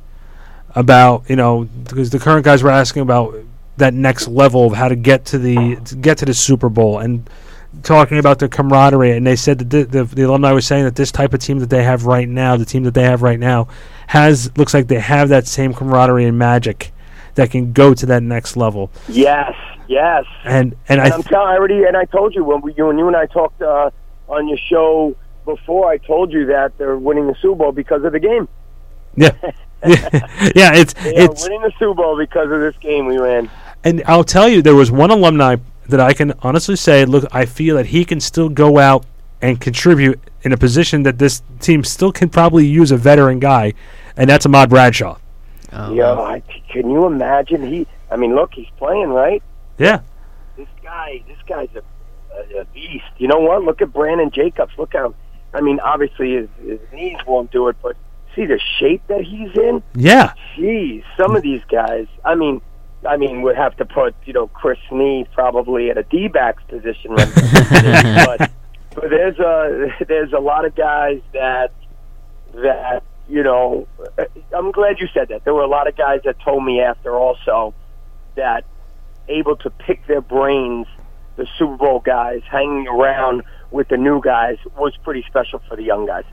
about 0.74 1.28
you 1.28 1.36
know 1.36 1.64
because 1.84 2.10
the 2.10 2.18
current 2.18 2.44
guys 2.44 2.62
were 2.62 2.70
asking 2.70 3.02
about 3.02 3.34
that 3.78 3.94
next 3.94 4.28
level 4.28 4.66
of 4.66 4.72
how 4.74 4.88
to 4.88 4.96
get 4.96 5.24
to 5.24 5.38
the 5.38 5.76
to 5.84 5.96
get 5.96 6.18
to 6.18 6.24
the 6.24 6.34
Super 6.34 6.68
Bowl 6.68 6.98
and 6.98 7.28
talking 7.82 8.18
about 8.18 8.38
the 8.38 8.48
camaraderie 8.48 9.12
and 9.16 9.26
they 9.26 9.36
said 9.36 9.58
that 9.58 9.70
the, 9.70 9.84
the, 9.84 10.04
the 10.04 10.22
alumni 10.22 10.52
was 10.52 10.66
saying 10.66 10.84
that 10.84 10.96
this 10.96 11.12
type 11.12 11.32
of 11.34 11.40
team 11.40 11.58
that 11.58 11.70
they 11.70 11.82
have 11.82 12.04
right 12.06 12.28
now 12.28 12.56
the 12.56 12.64
team 12.64 12.82
that 12.84 12.94
they 12.94 13.02
have 13.04 13.22
right 13.22 13.38
now 13.38 13.68
has 14.08 14.56
looks 14.56 14.72
like 14.74 14.88
they 14.88 14.98
have 15.00 15.28
that 15.28 15.46
same 15.46 15.72
camaraderie 15.74 16.24
and 16.24 16.38
magic 16.38 16.92
that 17.34 17.50
can 17.50 17.72
go 17.72 17.92
to 17.94 18.06
that 18.06 18.22
next 18.22 18.56
level 18.56 18.90
Yes, 19.08 19.54
yes. 19.88 20.24
and 20.44 20.74
and 20.88 21.00
I 21.00 21.04
And 21.04 21.14
I'm 21.14 21.22
th- 21.22 21.30
telling 21.30 21.48
I 21.48 21.56
already, 21.56 21.84
and 21.84 21.96
I 21.96 22.04
told 22.06 22.34
you 22.34 22.44
when 22.44 22.60
we, 22.62 22.74
you 22.74 22.88
and 22.90 22.98
you 22.98 23.06
and 23.08 23.16
I 23.16 23.26
talked 23.26 23.60
uh, 23.62 23.90
on 24.28 24.48
your 24.48 24.58
show 24.58 25.14
before. 25.44 25.88
I 25.88 25.98
told 25.98 26.32
you 26.32 26.46
that 26.46 26.76
they're 26.78 26.96
winning 26.96 27.26
the 27.26 27.34
Super 27.40 27.56
Bowl 27.56 27.72
because 27.72 28.04
of 28.04 28.12
the 28.12 28.20
game. 28.20 28.48
yeah 29.16 29.30
yeah 29.84 30.74
it's 30.74 30.94
They 30.94 31.14
it's 31.14 31.42
winning 31.44 31.60
the 31.62 31.72
Super 31.78 31.94
Bowl 31.94 32.16
because 32.16 32.50
of 32.50 32.60
this 32.60 32.76
game 32.78 33.06
we 33.06 33.18
ran. 33.18 33.50
And 33.84 34.02
I'll 34.06 34.24
tell 34.24 34.48
you, 34.48 34.62
there 34.62 34.74
was 34.74 34.90
one 34.90 35.10
alumni 35.10 35.56
that 35.88 36.00
I 36.00 36.12
can 36.12 36.32
honestly 36.42 36.76
say, 36.76 37.04
look, 37.04 37.24
I 37.32 37.46
feel 37.46 37.76
that 37.76 37.86
he 37.86 38.04
can 38.04 38.20
still 38.20 38.48
go 38.48 38.78
out 38.78 39.04
and 39.42 39.60
contribute 39.60 40.18
in 40.42 40.52
a 40.52 40.56
position 40.56 41.02
that 41.02 41.18
this 41.18 41.42
team 41.60 41.84
still 41.84 42.12
can 42.12 42.28
probably 42.28 42.66
use 42.66 42.90
a 42.90 42.96
veteran 42.96 43.38
guy, 43.38 43.74
and 44.16 44.28
that's 44.30 44.46
Ahmad 44.46 44.70
Bradshaw. 44.70 45.18
Oh, 45.72 45.92
Yeah. 45.92 46.12
I, 46.12 46.42
can 46.72 46.90
you 46.90 47.06
imagine? 47.06 47.62
He, 47.66 47.86
I 48.10 48.16
mean, 48.16 48.34
look, 48.34 48.54
he's 48.54 48.68
playing 48.78 49.08
right. 49.08 49.42
Yeah, 49.78 50.00
This 50.56 50.68
guy, 50.82 51.22
this 51.28 51.36
guy's 51.46 51.68
a, 51.74 51.82
a, 52.34 52.60
a 52.62 52.64
beast. 52.66 53.04
You 53.18 53.28
know 53.28 53.40
what? 53.40 53.62
Look 53.62 53.82
at 53.82 53.92
Brandon 53.92 54.30
Jacobs. 54.30 54.72
Look 54.78 54.94
how, 54.94 55.14
I 55.52 55.60
mean, 55.60 55.80
obviously 55.80 56.32
his, 56.36 56.48
his 56.64 56.80
knees 56.92 57.18
won't 57.26 57.50
do 57.50 57.68
it, 57.68 57.76
but 57.82 57.96
see 58.34 58.46
the 58.46 58.58
shape 58.78 59.02
that 59.08 59.20
he's 59.22 59.54
in. 59.54 59.82
yeah, 59.94 60.32
Jeez, 60.56 61.04
some 61.16 61.36
of 61.36 61.42
these 61.42 61.62
guys. 61.68 62.06
I 62.24 62.34
mean, 62.36 62.62
I 63.08 63.16
mean, 63.16 63.42
we'd 63.42 63.56
have 63.56 63.76
to 63.76 63.84
put 63.84 64.14
you 64.24 64.32
know 64.32 64.48
Chris 64.48 64.78
Snee 64.90 65.30
probably 65.32 65.90
at 65.90 65.98
a 65.98 66.02
D 66.02 66.28
backs 66.28 66.62
position, 66.68 67.12
right 67.12 67.32
but 68.26 68.50
but 68.94 69.10
there's 69.10 69.38
a 69.38 70.04
there's 70.06 70.32
a 70.32 70.40
lot 70.40 70.64
of 70.64 70.74
guys 70.74 71.20
that 71.32 71.72
that 72.54 73.02
you 73.28 73.42
know. 73.42 73.86
I'm 74.54 74.72
glad 74.72 75.00
you 75.00 75.08
said 75.12 75.28
that. 75.28 75.44
There 75.44 75.54
were 75.54 75.62
a 75.62 75.68
lot 75.68 75.88
of 75.88 75.96
guys 75.96 76.20
that 76.24 76.36
told 76.40 76.64
me 76.64 76.80
after 76.80 77.16
also 77.16 77.74
that 78.34 78.64
able 79.28 79.56
to 79.56 79.70
pick 79.70 80.06
their 80.06 80.20
brains. 80.20 80.86
The 81.36 81.46
Super 81.58 81.76
Bowl 81.76 82.00
guys 82.00 82.40
hanging 82.50 82.88
around 82.88 83.42
with 83.70 83.88
the 83.88 83.98
new 83.98 84.22
guys 84.22 84.56
was 84.76 84.96
pretty 85.04 85.22
special 85.28 85.60
for 85.68 85.76
the 85.76 85.82
young 85.82 86.06
guys. 86.06 86.24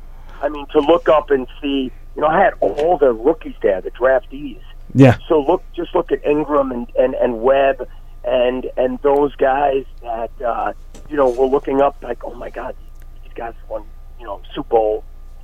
I 0.41 0.49
mean, 0.49 0.65
to 0.67 0.79
look 0.79 1.09
up 1.09 1.29
and 1.29 1.47
see, 1.61 1.91
you 2.15 2.21
know, 2.21 2.27
I 2.27 2.39
had 2.39 2.53
all 2.61 2.97
the 2.97 3.11
rookies 3.11 3.55
there, 3.61 3.81
the 3.81 3.91
draftees. 3.91 4.61
Yeah, 4.95 5.17
So 5.27 5.41
look, 5.41 5.63
just 5.75 5.95
look 5.95 6.11
at 6.11 6.23
Engram 6.23 6.71
and 6.71 6.87
and 6.97 7.15
and 7.15 7.41
Webb 7.41 7.87
and 8.23 8.69
and 8.77 8.99
those 9.01 9.35
guys 9.35 9.85
that 10.01 10.31
uh, 10.41 10.73
you 11.09 11.17
know 11.17 11.29
were 11.29 11.47
looking 11.47 11.81
up 11.81 11.97
like, 12.01 12.23
oh 12.23 12.33
my 12.35 12.49
God, 12.49 12.75
these 13.23 13.33
guys 13.33 13.53
won 13.69 13.83
you 14.19 14.25
know 14.25 14.41
Super 14.53 14.69
Bowl, 14.69 15.03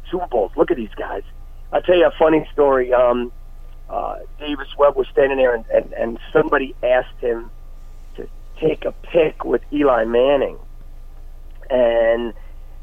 Super 0.09 0.27
Bowls. 0.27 0.51
Look 0.55 0.71
at 0.71 0.77
these 0.77 0.93
guys. 0.95 1.23
I'll 1.71 1.81
tell 1.81 1.97
you 1.97 2.05
a 2.07 2.13
funny 2.17 2.47
story. 2.53 2.93
Um, 2.93 3.31
uh, 3.89 4.19
Davis 4.39 4.67
Webb 4.77 4.95
was 4.95 5.07
standing 5.11 5.37
there 5.37 5.55
and, 5.55 5.65
and 5.73 5.93
and 5.93 6.19
somebody 6.31 6.75
asked 6.83 7.19
him 7.19 7.49
to 8.15 8.27
take 8.59 8.85
a 8.85 8.91
pic 8.91 9.43
with 9.43 9.61
Eli 9.73 10.05
Manning, 10.05 10.57
and 11.69 12.33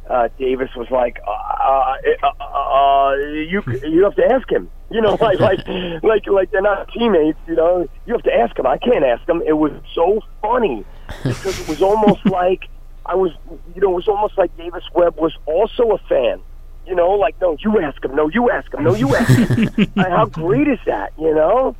uh, 0.08 0.28
Davis 0.38 0.70
was 0.76 0.90
like, 0.90 1.20
uh, 1.26 1.30
uh, 1.30 1.96
uh, 2.22 2.44
uh, 2.44 3.14
"You 3.16 3.62
you 3.84 4.04
have 4.04 4.14
to 4.16 4.24
ask 4.24 4.50
him." 4.50 4.70
You 4.90 5.00
know, 5.00 5.14
like 5.20 5.40
like 5.40 5.66
like 6.02 6.26
like 6.26 6.50
they're 6.50 6.62
not 6.62 6.88
teammates. 6.92 7.38
You 7.46 7.56
know, 7.56 7.88
you 8.06 8.12
have 8.14 8.22
to 8.22 8.34
ask 8.34 8.58
him. 8.58 8.66
I 8.66 8.78
can't 8.78 9.04
ask 9.04 9.28
him. 9.28 9.42
It 9.46 9.54
was 9.54 9.72
so 9.94 10.20
funny 10.40 10.84
because 11.24 11.60
it 11.60 11.68
was 11.68 11.82
almost 11.82 12.24
like 12.26 12.68
I 13.04 13.14
was. 13.14 13.32
You 13.74 13.80
know, 13.82 13.92
it 13.92 13.96
was 13.96 14.08
almost 14.08 14.38
like 14.38 14.56
Davis 14.56 14.84
Webb 14.94 15.16
was 15.16 15.36
also 15.46 15.90
a 15.92 15.98
fan. 16.08 16.40
You 16.86 16.94
know, 16.94 17.10
like 17.10 17.40
no, 17.40 17.56
you 17.58 17.80
ask 17.80 18.04
him. 18.04 18.14
No, 18.14 18.28
you 18.28 18.50
ask 18.50 18.72
him. 18.72 18.84
No, 18.84 18.94
you 18.94 19.14
ask 19.16 19.28
him. 19.28 19.88
How 19.96 20.26
great 20.26 20.68
is 20.68 20.78
that? 20.86 21.12
You 21.18 21.34
know. 21.34 21.74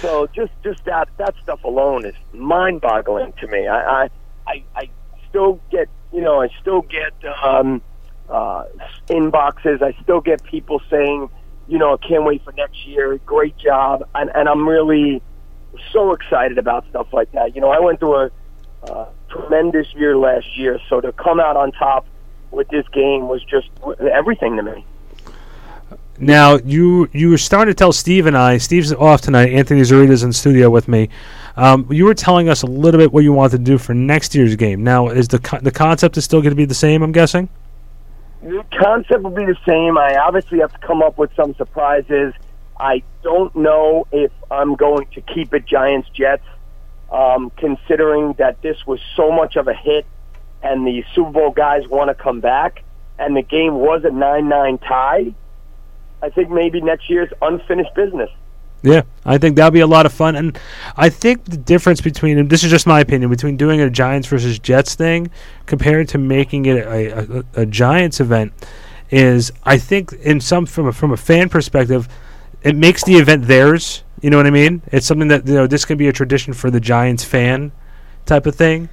So 0.00 0.26
just 0.34 0.52
just 0.64 0.84
that 0.86 1.08
that 1.18 1.34
stuff 1.42 1.62
alone 1.62 2.04
is 2.04 2.14
mind 2.32 2.80
boggling 2.80 3.32
to 3.34 3.46
me. 3.46 3.68
I, 3.68 4.02
I 4.02 4.10
I 4.46 4.64
I 4.74 4.90
still 5.28 5.60
get 5.70 5.88
you 6.12 6.20
know 6.20 6.40
I 6.40 6.48
still 6.60 6.82
get 6.82 7.12
um, 7.42 7.82
uh, 8.28 8.64
inboxes. 9.08 9.82
I 9.82 9.96
still 10.02 10.20
get 10.20 10.42
people 10.44 10.80
saying 10.90 11.28
you 11.66 11.78
know 11.78 11.94
I 11.94 12.06
can't 12.06 12.24
wait 12.24 12.44
for 12.44 12.52
next 12.52 12.86
year. 12.86 13.18
Great 13.18 13.56
job, 13.56 14.08
and 14.14 14.30
and 14.34 14.48
I'm 14.48 14.68
really 14.68 15.22
so 15.92 16.12
excited 16.12 16.58
about 16.58 16.88
stuff 16.90 17.08
like 17.12 17.32
that. 17.32 17.54
You 17.54 17.60
know, 17.60 17.70
I 17.70 17.80
went 17.80 18.00
through 18.00 18.16
a 18.16 18.30
uh, 18.84 19.06
tremendous 19.28 19.86
year 19.94 20.16
last 20.16 20.56
year, 20.56 20.78
so 20.88 21.00
to 21.00 21.12
come 21.12 21.40
out 21.40 21.56
on 21.56 21.72
top 21.72 22.06
with 22.50 22.68
this 22.68 22.86
game 22.88 23.28
was 23.28 23.42
just 23.44 23.68
everything 24.00 24.56
to 24.56 24.62
me. 24.62 24.84
Now 26.18 26.58
you 26.64 27.08
you 27.12 27.30
were 27.30 27.38
starting 27.38 27.70
to 27.70 27.76
tell 27.76 27.92
Steve 27.92 28.26
and 28.26 28.36
I. 28.36 28.58
Steve's 28.58 28.92
off 28.92 29.20
tonight. 29.20 29.52
Anthony 29.52 29.82
Zarita's 29.82 30.24
in 30.24 30.32
studio 30.32 30.68
with 30.68 30.88
me. 30.88 31.08
Um, 31.58 31.88
you 31.90 32.04
were 32.04 32.14
telling 32.14 32.48
us 32.48 32.62
a 32.62 32.66
little 32.66 33.00
bit 33.00 33.12
what 33.12 33.24
you 33.24 33.32
wanted 33.32 33.58
to 33.58 33.64
do 33.64 33.78
for 33.78 33.92
next 33.92 34.32
year's 34.32 34.54
game. 34.54 34.84
Now, 34.84 35.08
is 35.08 35.26
the 35.26 35.40
co- 35.40 35.58
the 35.58 35.72
concept 35.72 36.16
is 36.16 36.24
still 36.24 36.40
going 36.40 36.52
to 36.52 36.56
be 36.56 36.64
the 36.64 36.72
same? 36.72 37.02
I'm 37.02 37.10
guessing. 37.10 37.48
The 38.40 38.64
concept 38.80 39.24
will 39.24 39.32
be 39.32 39.44
the 39.44 39.58
same. 39.66 39.98
I 39.98 40.18
obviously 40.18 40.60
have 40.60 40.72
to 40.72 40.86
come 40.86 41.02
up 41.02 41.18
with 41.18 41.34
some 41.34 41.56
surprises. 41.56 42.32
I 42.78 43.02
don't 43.24 43.54
know 43.56 44.06
if 44.12 44.30
I'm 44.52 44.76
going 44.76 45.08
to 45.14 45.20
keep 45.20 45.52
it 45.52 45.66
Giants 45.66 46.08
Jets, 46.10 46.46
um, 47.10 47.50
considering 47.56 48.34
that 48.34 48.62
this 48.62 48.86
was 48.86 49.00
so 49.16 49.32
much 49.32 49.56
of 49.56 49.66
a 49.66 49.74
hit, 49.74 50.06
and 50.62 50.86
the 50.86 51.04
Super 51.12 51.32
Bowl 51.32 51.50
guys 51.50 51.88
want 51.88 52.08
to 52.08 52.14
come 52.14 52.38
back, 52.38 52.84
and 53.18 53.36
the 53.36 53.42
game 53.42 53.74
was 53.74 54.04
a 54.04 54.10
nine-nine 54.10 54.78
tie. 54.78 55.34
I 56.22 56.30
think 56.30 56.50
maybe 56.50 56.80
next 56.80 57.10
year's 57.10 57.32
unfinished 57.42 57.96
business. 57.96 58.30
Yeah, 58.82 59.02
I 59.24 59.38
think 59.38 59.56
that'll 59.56 59.72
be 59.72 59.80
a 59.80 59.86
lot 59.86 60.06
of 60.06 60.12
fun, 60.12 60.36
and 60.36 60.56
I 60.96 61.08
think 61.08 61.44
the 61.46 61.56
difference 61.56 62.00
between 62.00 62.38
and 62.38 62.48
this 62.48 62.62
is 62.62 62.70
just 62.70 62.86
my 62.86 63.00
opinion 63.00 63.28
between 63.28 63.56
doing 63.56 63.80
a 63.80 63.90
Giants 63.90 64.28
versus 64.28 64.58
Jets 64.60 64.94
thing 64.94 65.30
compared 65.66 66.08
to 66.10 66.18
making 66.18 66.66
it 66.66 66.86
a, 66.86 67.38
a, 67.38 67.62
a 67.62 67.66
Giants 67.66 68.20
event 68.20 68.52
is 69.10 69.50
I 69.64 69.78
think 69.78 70.12
in 70.12 70.40
some 70.40 70.64
from 70.64 70.88
a, 70.88 70.92
from 70.92 71.12
a 71.12 71.16
fan 71.16 71.48
perspective, 71.48 72.08
it 72.62 72.76
makes 72.76 73.02
the 73.02 73.16
event 73.16 73.46
theirs. 73.46 74.04
You 74.20 74.30
know 74.30 74.36
what 74.36 74.46
I 74.46 74.50
mean? 74.50 74.82
It's 74.88 75.06
something 75.06 75.28
that 75.28 75.46
you 75.46 75.54
know 75.54 75.66
this 75.66 75.84
can 75.84 75.98
be 75.98 76.06
a 76.06 76.12
tradition 76.12 76.52
for 76.52 76.70
the 76.70 76.80
Giants 76.80 77.24
fan 77.24 77.72
type 78.26 78.46
of 78.46 78.54
thing. 78.54 78.88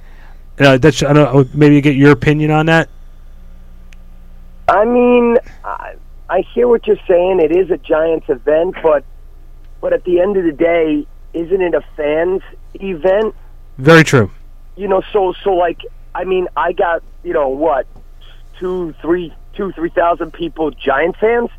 Uh, 0.58 0.78
that's 0.78 1.02
I 1.02 1.12
don't 1.12 1.54
maybe 1.54 1.80
get 1.80 1.94
your 1.94 2.10
opinion 2.10 2.50
on 2.50 2.66
that. 2.66 2.88
I 4.68 4.84
mean, 4.84 5.38
I, 5.64 5.94
I 6.28 6.40
hear 6.40 6.66
what 6.66 6.86
you're 6.88 6.98
saying. 7.06 7.38
It 7.38 7.52
is 7.52 7.70
a 7.70 7.76
Giants 7.76 8.28
event, 8.28 8.74
but 8.82 9.04
but 9.80 9.92
at 9.92 10.04
the 10.04 10.20
end 10.20 10.36
of 10.36 10.44
the 10.44 10.52
day, 10.52 11.06
isn't 11.32 11.60
it 11.60 11.74
a 11.74 11.82
fans 11.96 12.42
event? 12.74 13.34
Very 13.78 14.04
true. 14.04 14.30
You 14.76 14.88
know, 14.88 15.02
so 15.12 15.34
so 15.42 15.50
like 15.50 15.80
I 16.14 16.24
mean, 16.24 16.48
I 16.56 16.72
got 16.72 17.02
you 17.22 17.32
know 17.32 17.48
what 17.48 17.86
two, 18.58 18.94
three, 19.02 19.32
two, 19.54 19.72
three 19.72 19.90
thousand 19.90 20.32
people 20.32 20.70
Giant 20.70 21.16
fans. 21.18 21.50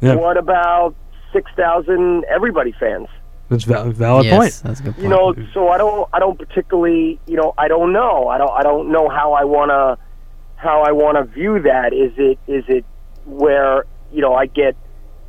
Yeah. 0.00 0.14
What 0.14 0.36
about 0.36 0.94
six 1.32 1.50
thousand 1.56 2.24
everybody 2.26 2.72
fans? 2.72 3.08
That's 3.48 3.64
val- 3.64 3.90
valid 3.90 4.26
yes, 4.26 4.36
point. 4.36 4.62
that's 4.64 4.80
a 4.80 4.82
good 4.82 4.94
point. 4.94 5.02
You 5.04 5.08
know, 5.08 5.34
so 5.54 5.68
I 5.68 5.78
don't 5.78 6.08
I 6.12 6.18
don't 6.18 6.38
particularly 6.38 7.20
you 7.26 7.36
know 7.36 7.54
I 7.56 7.68
don't 7.68 7.92
know 7.92 8.28
I 8.28 8.38
don't 8.38 8.50
I 8.50 8.62
don't 8.62 8.90
know 8.90 9.08
how 9.08 9.32
I 9.32 9.44
wanna 9.44 9.98
how 10.56 10.82
I 10.82 10.92
wanna 10.92 11.24
view 11.24 11.60
that. 11.62 11.92
Is 11.92 12.12
it 12.16 12.38
is 12.46 12.64
it 12.68 12.84
where 13.24 13.84
you 14.12 14.20
know 14.20 14.34
I 14.34 14.46
get 14.46 14.76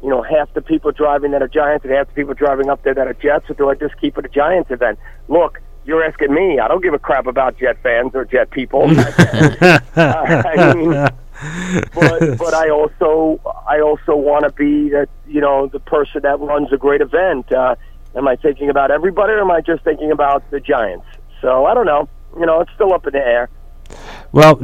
you 0.01 0.09
know 0.09 0.21
half 0.21 0.53
the 0.53 0.61
people 0.61 0.91
driving 0.91 1.31
that 1.31 1.41
are 1.41 1.47
Giants 1.47 1.85
and 1.85 1.93
half 1.93 2.07
the 2.07 2.13
people 2.13 2.33
driving 2.33 2.69
up 2.69 2.83
there 2.83 2.93
that 2.93 3.07
are 3.07 3.13
Jets, 3.13 3.49
or 3.49 3.53
do 3.53 3.69
I 3.69 3.75
just 3.75 3.99
keep 3.99 4.17
it 4.17 4.25
a 4.25 4.29
Giants 4.29 4.71
event? 4.71 4.99
Look, 5.27 5.61
you're 5.85 6.03
asking 6.03 6.33
me. 6.33 6.59
I 6.59 6.67
don't 6.67 6.83
give 6.83 6.93
a 6.93 6.99
crap 6.99 7.27
about 7.27 7.57
Jet 7.57 7.81
fans 7.81 8.11
or 8.13 8.25
Jet 8.25 8.51
people. 8.51 8.83
I 8.87 10.73
mean, 10.75 10.91
but 11.93 12.37
but 12.37 12.53
I 12.53 12.69
also 12.69 13.39
I 13.67 13.79
also 13.79 14.15
want 14.15 14.43
to 14.43 14.51
be 14.51 14.89
that 14.89 15.09
you 15.27 15.41
know 15.41 15.67
the 15.67 15.79
person 15.79 16.21
that 16.23 16.39
runs 16.39 16.71
a 16.73 16.77
great 16.77 17.01
event. 17.01 17.51
Uh, 17.51 17.75
am 18.15 18.27
I 18.27 18.35
thinking 18.35 18.69
about 18.69 18.91
everybody, 18.91 19.33
or 19.33 19.39
am 19.39 19.51
I 19.51 19.61
just 19.61 19.83
thinking 19.83 20.11
about 20.11 20.49
the 20.51 20.59
Giants? 20.59 21.05
So 21.41 21.65
I 21.65 21.73
don't 21.73 21.85
know. 21.85 22.09
You 22.37 22.45
know, 22.45 22.61
it's 22.61 22.71
still 22.73 22.93
up 22.93 23.07
in 23.07 23.13
the 23.13 23.25
air. 23.25 23.49
Well, 24.31 24.59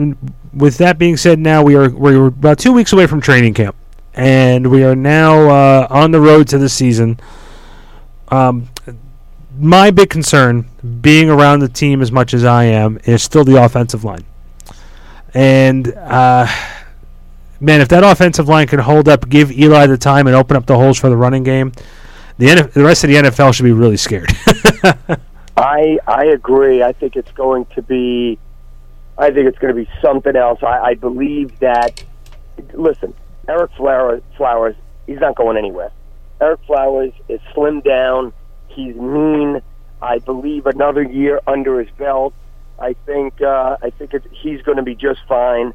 with 0.53 0.77
that 0.77 0.97
being 0.97 1.17
said, 1.17 1.39
now 1.39 1.63
we 1.63 1.75
are 1.75 1.89
we're 1.89 2.27
about 2.27 2.59
two 2.59 2.73
weeks 2.73 2.91
away 2.91 3.07
from 3.07 3.21
training 3.21 3.53
camp, 3.53 3.75
and 4.13 4.69
we 4.69 4.83
are 4.83 4.95
now 4.95 5.49
uh, 5.49 5.87
on 5.89 6.11
the 6.11 6.21
road 6.21 6.47
to 6.49 6.57
the 6.57 6.69
season. 6.69 7.19
Um, 8.29 8.69
my 9.57 9.91
big 9.91 10.09
concern, 10.09 10.65
being 11.01 11.29
around 11.29 11.59
the 11.59 11.69
team 11.69 12.01
as 12.01 12.11
much 12.11 12.33
as 12.33 12.43
I 12.43 12.65
am, 12.65 12.99
is 13.05 13.21
still 13.23 13.43
the 13.43 13.63
offensive 13.63 14.03
line. 14.03 14.23
And 15.33 15.93
uh, 15.93 16.47
man, 17.59 17.81
if 17.81 17.87
that 17.89 18.03
offensive 18.03 18.47
line 18.47 18.67
can 18.67 18.79
hold 18.79 19.07
up, 19.07 19.29
give 19.29 19.51
Eli 19.51 19.87
the 19.87 19.97
time, 19.97 20.27
and 20.27 20.35
open 20.35 20.57
up 20.57 20.65
the 20.65 20.75
holes 20.75 20.99
for 20.99 21.09
the 21.09 21.17
running 21.17 21.43
game, 21.43 21.71
the 22.37 22.47
NF- 22.47 22.73
the 22.73 22.83
rest 22.83 23.03
of 23.03 23.09
the 23.09 23.15
NFL 23.15 23.53
should 23.53 23.63
be 23.63 23.71
really 23.71 23.97
scared. 23.97 24.29
I 25.57 25.99
I 26.07 26.25
agree. 26.25 26.81
I 26.83 26.93
think 26.93 27.15
it's 27.15 27.31
going 27.31 27.65
to 27.75 27.81
be. 27.81 28.39
I 29.17 29.29
think 29.29 29.47
it's 29.47 29.59
going 29.59 29.75
to 29.75 29.83
be 29.83 29.89
something 30.01 30.35
else. 30.35 30.61
I, 30.63 30.79
I 30.79 30.93
believe 30.95 31.59
that. 31.59 32.03
Listen, 32.73 33.13
Ereck 33.47 33.75
Flowers, 33.75 34.21
Flowers, 34.37 34.75
he's 35.07 35.19
not 35.19 35.35
going 35.35 35.57
anywhere. 35.57 35.91
Ereck 36.39 36.65
Flowers 36.65 37.13
is 37.29 37.39
slimmed 37.55 37.83
down. 37.83 38.33
He's 38.67 38.95
mean. 38.95 39.61
I 40.01 40.19
believe 40.19 40.65
another 40.65 41.03
year 41.03 41.39
under 41.47 41.79
his 41.79 41.89
belt. 41.97 42.33
I 42.79 42.95
think 43.05 43.41
uh, 43.41 43.77
I 43.81 43.89
think 43.91 44.11
he's 44.31 44.61
going 44.63 44.77
to 44.77 44.83
be 44.83 44.95
just 44.95 45.21
fine. 45.27 45.73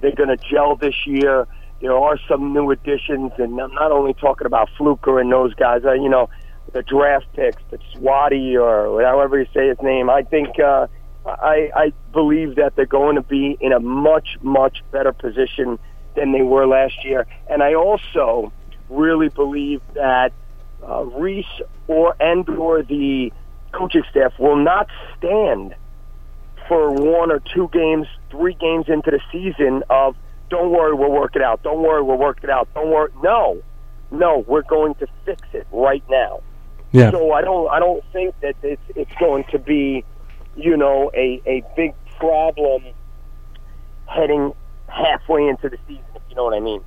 They're 0.00 0.14
going 0.14 0.30
to 0.30 0.36
gel 0.36 0.76
this 0.76 1.06
year. 1.06 1.46
There 1.80 1.96
are 1.96 2.18
some 2.28 2.52
new 2.52 2.70
additions, 2.72 3.32
and 3.38 3.60
I'm 3.60 3.72
not 3.74 3.92
only 3.92 4.14
talking 4.14 4.46
about 4.46 4.68
Fluker 4.76 5.20
and 5.20 5.30
those 5.30 5.54
guys. 5.54 5.84
Uh, 5.84 5.92
you 5.92 6.08
know, 6.08 6.28
the 6.72 6.82
draft 6.82 7.26
picks, 7.34 7.62
the 7.70 7.78
Swati 7.94 8.60
or 8.60 9.02
however 9.04 9.38
you 9.38 9.46
say 9.54 9.68
his 9.68 9.78
name. 9.82 10.10
I 10.10 10.22
think 10.22 10.58
uh, 10.58 10.88
I, 11.26 11.70
I 11.74 11.92
believe 12.12 12.56
that 12.56 12.74
they're 12.74 12.86
going 12.86 13.16
to 13.16 13.22
be 13.22 13.56
in 13.60 13.72
a 13.72 13.80
much 13.80 14.38
much 14.42 14.82
better 14.90 15.12
position 15.12 15.78
than 16.18 16.32
they 16.32 16.42
were 16.42 16.66
last 16.66 17.04
year, 17.04 17.26
and 17.48 17.62
I 17.62 17.74
also 17.74 18.52
really 18.88 19.28
believe 19.28 19.80
that 19.94 20.32
uh, 20.86 21.04
Reese 21.04 21.46
or 21.86 22.16
and 22.20 22.48
or 22.48 22.82
the 22.82 23.32
coaching 23.72 24.04
staff 24.10 24.32
will 24.38 24.56
not 24.56 24.88
stand 25.16 25.74
for 26.66 26.92
one 26.92 27.30
or 27.30 27.40
two 27.54 27.68
games, 27.72 28.06
three 28.30 28.54
games 28.54 28.86
into 28.88 29.10
the 29.10 29.20
season 29.32 29.82
of 29.88 30.16
don't 30.50 30.70
worry, 30.70 30.94
we'll 30.94 31.10
work 31.10 31.36
it 31.36 31.42
out. 31.42 31.62
Don't 31.62 31.82
worry, 31.82 32.02
we'll 32.02 32.18
work 32.18 32.40
it 32.42 32.50
out. 32.50 32.68
Don't 32.74 32.90
worry. 32.90 33.10
No, 33.22 33.62
no, 34.10 34.44
we're 34.46 34.62
going 34.62 34.94
to 34.96 35.06
fix 35.24 35.42
it 35.52 35.66
right 35.72 36.02
now. 36.08 36.40
yeah. 36.92 37.10
So 37.10 37.32
I 37.32 37.42
don't 37.42 37.68
I 37.70 37.78
don't 37.78 38.04
think 38.12 38.34
that 38.40 38.56
it's 38.62 38.82
it's 38.94 39.14
going 39.18 39.44
to 39.50 39.58
be, 39.58 40.04
you 40.56 40.76
know, 40.76 41.10
a 41.14 41.42
a 41.46 41.62
big 41.76 41.94
problem 42.18 42.82
heading 44.06 44.52
halfway 44.88 45.46
into 45.48 45.68
the 45.68 45.78
season. 45.86 46.04
If 46.38 46.42
you 46.42 46.44
know 46.44 46.44
what 46.44 46.54
I 46.54 46.60
mean. 46.60 46.84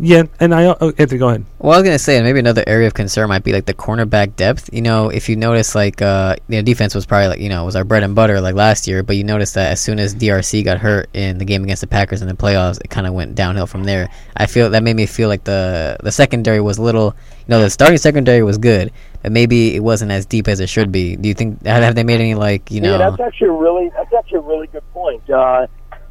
Yeah, 0.00 0.24
and 0.38 0.54
I 0.54 0.66
oh, 0.66 0.92
Anthony, 0.96 1.18
go 1.18 1.28
ahead. 1.28 1.44
Well, 1.58 1.72
I 1.72 1.78
was 1.78 1.84
gonna 1.84 1.98
say 1.98 2.22
maybe 2.22 2.38
another 2.38 2.62
area 2.68 2.86
of 2.86 2.94
concern 2.94 3.28
might 3.28 3.42
be 3.42 3.52
like 3.52 3.66
the 3.66 3.74
cornerback 3.74 4.36
depth. 4.36 4.70
You 4.72 4.82
know, 4.82 5.08
if 5.08 5.28
you 5.28 5.34
notice, 5.34 5.74
like, 5.74 6.00
uh, 6.00 6.36
you 6.48 6.56
know, 6.56 6.62
defense 6.62 6.94
was 6.94 7.04
probably 7.04 7.26
like 7.28 7.40
you 7.40 7.48
know 7.48 7.64
was 7.64 7.74
our 7.74 7.82
bread 7.82 8.04
and 8.04 8.14
butter 8.14 8.40
like 8.40 8.54
last 8.54 8.86
year, 8.86 9.02
but 9.02 9.16
you 9.16 9.24
notice 9.24 9.54
that 9.54 9.72
as 9.72 9.80
soon 9.80 9.98
as 9.98 10.14
DRC 10.14 10.64
got 10.64 10.78
hurt 10.78 11.08
in 11.14 11.38
the 11.38 11.44
game 11.44 11.64
against 11.64 11.80
the 11.80 11.88
Packers 11.88 12.22
in 12.22 12.28
the 12.28 12.34
playoffs, 12.34 12.78
it 12.84 12.90
kind 12.90 13.08
of 13.08 13.12
went 13.12 13.34
downhill 13.34 13.66
from 13.66 13.82
there. 13.82 14.08
I 14.36 14.46
feel 14.46 14.70
that 14.70 14.84
made 14.84 14.94
me 14.94 15.06
feel 15.06 15.28
like 15.28 15.42
the 15.42 15.96
the 16.00 16.12
secondary 16.12 16.60
was 16.60 16.78
a 16.78 16.82
little, 16.82 17.16
you 17.40 17.46
know, 17.48 17.60
the 17.60 17.70
starting 17.70 17.98
secondary 17.98 18.44
was 18.44 18.56
good, 18.56 18.92
but 19.22 19.32
maybe 19.32 19.74
it 19.74 19.80
wasn't 19.80 20.12
as 20.12 20.26
deep 20.26 20.46
as 20.46 20.60
it 20.60 20.68
should 20.68 20.92
be. 20.92 21.16
Do 21.16 21.28
you 21.28 21.34
think 21.34 21.64
have, 21.66 21.82
have 21.82 21.94
they 21.96 22.04
made 22.04 22.20
any 22.20 22.36
like 22.36 22.70
you 22.70 22.80
know? 22.80 22.92
Yeah, 22.92 23.10
that's 23.10 23.20
actually 23.20 23.48
a 23.48 23.52
really 23.52 23.90
that's 23.96 24.14
actually 24.14 24.38
a 24.38 24.42
really 24.42 24.68
good 24.68 24.88
point. 24.92 25.28
Uh, 25.28 25.66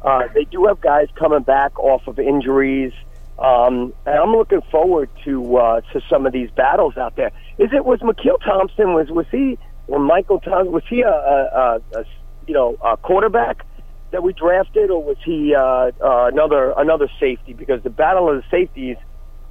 uh, 0.08 0.28
they 0.32 0.44
do 0.44 0.64
have 0.66 0.80
guys 0.80 1.08
coming 1.16 1.42
back 1.42 1.78
off 1.78 2.06
of 2.06 2.18
injuries, 2.18 2.92
um, 3.38 3.92
and 4.06 4.18
I'm 4.18 4.32
looking 4.32 4.62
forward 4.70 5.10
to 5.24 5.56
uh, 5.56 5.80
to 5.92 6.00
some 6.08 6.24
of 6.24 6.32
these 6.32 6.50
battles 6.50 6.96
out 6.96 7.16
there. 7.16 7.30
Is 7.58 7.70
it 7.74 7.84
was 7.84 8.00
McKeel 8.00 8.42
Thompson? 8.42 8.94
Was 8.94 9.10
was 9.10 9.26
he 9.30 9.58
or 9.86 9.98
Michael 9.98 10.40
Thompson? 10.40 10.72
Was 10.72 10.84
he 10.88 11.02
a, 11.02 11.10
a, 11.10 11.12
a, 11.12 12.00
a 12.00 12.04
you 12.46 12.54
know 12.54 12.78
a 12.82 12.96
quarterback 12.96 13.66
that 14.10 14.22
we 14.22 14.32
drafted, 14.32 14.90
or 14.90 15.02
was 15.02 15.18
he 15.26 15.54
uh, 15.54 15.60
uh, 15.60 16.30
another 16.32 16.72
another 16.78 17.10
safety? 17.20 17.52
Because 17.52 17.82
the 17.82 17.90
battle 17.90 18.30
of 18.30 18.42
the 18.42 18.48
safeties 18.50 18.96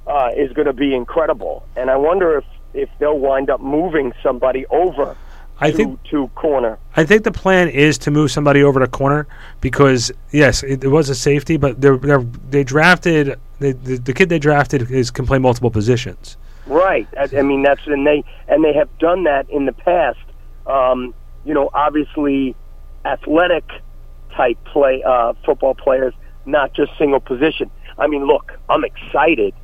uh, 0.08 0.30
is 0.36 0.52
going 0.54 0.66
to 0.66 0.72
be 0.72 0.92
incredible, 0.92 1.64
and 1.76 1.88
I 1.88 1.96
wonder 1.96 2.38
if 2.38 2.44
if 2.74 2.88
they'll 2.98 3.18
wind 3.18 3.48
up 3.48 3.60
moving 3.60 4.12
somebody 4.24 4.66
over 4.66 5.16
I 5.60 5.70
to, 5.70 5.76
think 5.76 6.02
to 6.04 6.28
corner. 6.28 6.78
I 6.96 7.04
think 7.04 7.24
the 7.24 7.32
plan 7.32 7.68
is 7.68 7.98
to 7.98 8.10
move 8.10 8.30
somebody 8.30 8.62
over 8.62 8.80
to 8.80 8.86
corner 8.86 9.26
because 9.60 10.12
yes, 10.30 10.62
it, 10.62 10.84
it 10.84 10.88
was 10.88 11.08
a 11.08 11.14
safety, 11.14 11.56
but 11.56 11.80
they're, 11.80 11.96
they're 11.96 12.22
they 12.50 12.64
drafted 12.64 13.38
they, 13.58 13.72
the 13.72 13.96
the 13.96 14.12
kid 14.12 14.28
they 14.28 14.38
drafted 14.38 14.90
is 14.90 15.10
can 15.10 15.26
play 15.26 15.38
multiple 15.38 15.70
positions. 15.70 16.36
Right. 16.66 17.08
I, 17.18 17.28
I 17.38 17.42
mean, 17.42 17.62
that's 17.62 17.80
and 17.86 18.06
they 18.06 18.24
and 18.46 18.62
they 18.62 18.74
have 18.74 18.88
done 18.98 19.24
that 19.24 19.48
in 19.50 19.66
the 19.66 19.72
past. 19.72 20.18
Um, 20.66 21.14
you 21.44 21.54
know, 21.54 21.70
obviously, 21.72 22.54
athletic 23.04 23.64
type 24.36 24.62
play 24.64 25.02
uh, 25.02 25.32
football 25.44 25.74
players, 25.74 26.14
not 26.46 26.74
just 26.74 26.96
single 26.98 27.20
position. 27.20 27.70
I 27.98 28.06
mean, 28.06 28.26
look, 28.26 28.52
I'm 28.68 28.84
excited 28.84 29.54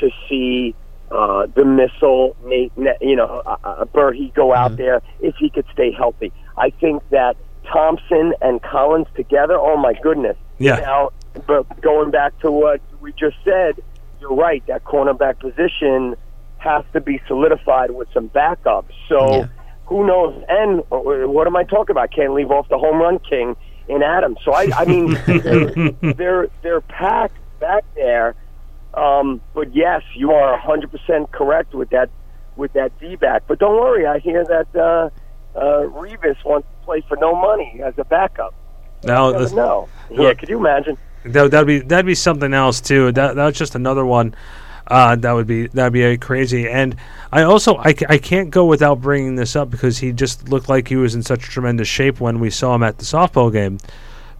to 0.00 0.10
see 0.28 0.74
uh, 1.10 1.46
the 1.54 1.64
missile, 1.64 2.36
Nate, 2.44 2.72
you 3.00 3.16
know, 3.16 3.42
uh, 3.46 3.56
uh, 3.64 3.84
Berhe 3.86 4.32
go 4.34 4.52
out 4.54 4.72
Mhm. 4.72 4.76
there 4.76 5.02
if 5.20 5.34
he 5.36 5.50
could 5.50 5.66
stay 5.72 5.92
healthy. 5.92 6.32
I 6.56 6.70
think 6.70 7.02
that 7.10 7.36
Thompson 7.72 8.32
and 8.40 8.62
Collins 8.62 9.06
together, 9.14 9.56
oh 9.58 9.76
my 9.76 9.94
goodness. 10.02 10.36
Yeah. 10.58 10.76
Now, 10.76 11.10
but 11.46 11.80
going 11.80 12.10
back 12.10 12.38
to 12.40 12.50
what 12.50 12.80
we 13.00 13.12
just 13.12 13.36
said, 13.44 13.76
you're 14.20 14.34
right. 14.34 14.62
That 14.66 14.84
cornerback 14.84 15.38
position 15.38 16.16
has 16.58 16.84
to 16.92 17.00
be 17.00 17.20
solidified 17.28 17.90
with 17.90 18.08
some 18.14 18.28
backups. 18.30 18.90
So 19.08 19.30
Yeah. 19.32 19.46
who 19.86 20.06
knows? 20.06 20.34
And 20.48 20.80
uh, 20.90 20.96
what 21.28 21.46
am 21.46 21.56
I 21.56 21.64
talking 21.64 21.92
about? 21.92 22.10
Can't 22.10 22.32
leave 22.34 22.50
off 22.50 22.68
the 22.68 22.78
home 22.78 23.00
run 23.00 23.18
king 23.18 23.54
in 23.88 24.02
Adams. 24.02 24.38
So 24.44 24.52
I, 24.54 24.70
I 24.76 24.84
mean, 24.86 25.16
they're, 25.26 26.14
they're 26.14 26.48
they're 26.62 26.80
packed 26.80 27.36
back 27.60 27.84
there. 27.94 28.34
Um, 28.96 29.40
but 29.54 29.74
yes, 29.74 30.02
you 30.14 30.32
are 30.32 30.52
100 30.52 30.90
percent 30.90 31.30
correct 31.32 31.74
with 31.74 31.90
that 31.90 32.10
with 32.56 32.72
that 32.72 32.98
D 32.98 33.16
back. 33.16 33.42
But 33.46 33.58
don't 33.58 33.76
worry, 33.76 34.06
I 34.06 34.18
hear 34.18 34.44
that 34.44 34.66
uh, 34.74 35.10
uh, 35.58 35.60
Revis 35.88 36.42
wants 36.44 36.66
to 36.68 36.84
play 36.84 37.02
for 37.06 37.16
no 37.18 37.34
money 37.34 37.80
as 37.84 37.94
a 37.98 38.04
backup. 38.04 38.54
Now, 39.04 39.30
know. 39.52 39.88
Yeah, 40.10 40.34
could 40.34 40.48
you 40.48 40.58
imagine? 40.58 40.96
that 41.32 41.50
that'd 41.50 41.66
be 41.66 41.80
that'd 41.80 42.06
be 42.06 42.14
something 42.14 42.54
else 42.54 42.80
too. 42.80 43.12
That 43.12 43.36
that's 43.36 43.58
just 43.58 43.74
another 43.74 44.04
one. 44.04 44.34
Uh, 44.86 45.16
that 45.16 45.32
would 45.32 45.46
be 45.46 45.66
that'd 45.66 45.92
be 45.92 46.16
crazy. 46.18 46.68
And 46.68 46.96
I 47.32 47.42
also 47.42 47.76
I, 47.76 47.94
I 48.08 48.18
can't 48.18 48.50
go 48.50 48.64
without 48.64 49.00
bringing 49.00 49.34
this 49.34 49.56
up 49.56 49.70
because 49.70 49.98
he 49.98 50.12
just 50.12 50.48
looked 50.48 50.68
like 50.68 50.88
he 50.88 50.96
was 50.96 51.14
in 51.14 51.22
such 51.22 51.40
tremendous 51.40 51.88
shape 51.88 52.20
when 52.20 52.38
we 52.38 52.50
saw 52.50 52.74
him 52.74 52.82
at 52.82 52.98
the 52.98 53.04
softball 53.04 53.52
game. 53.52 53.78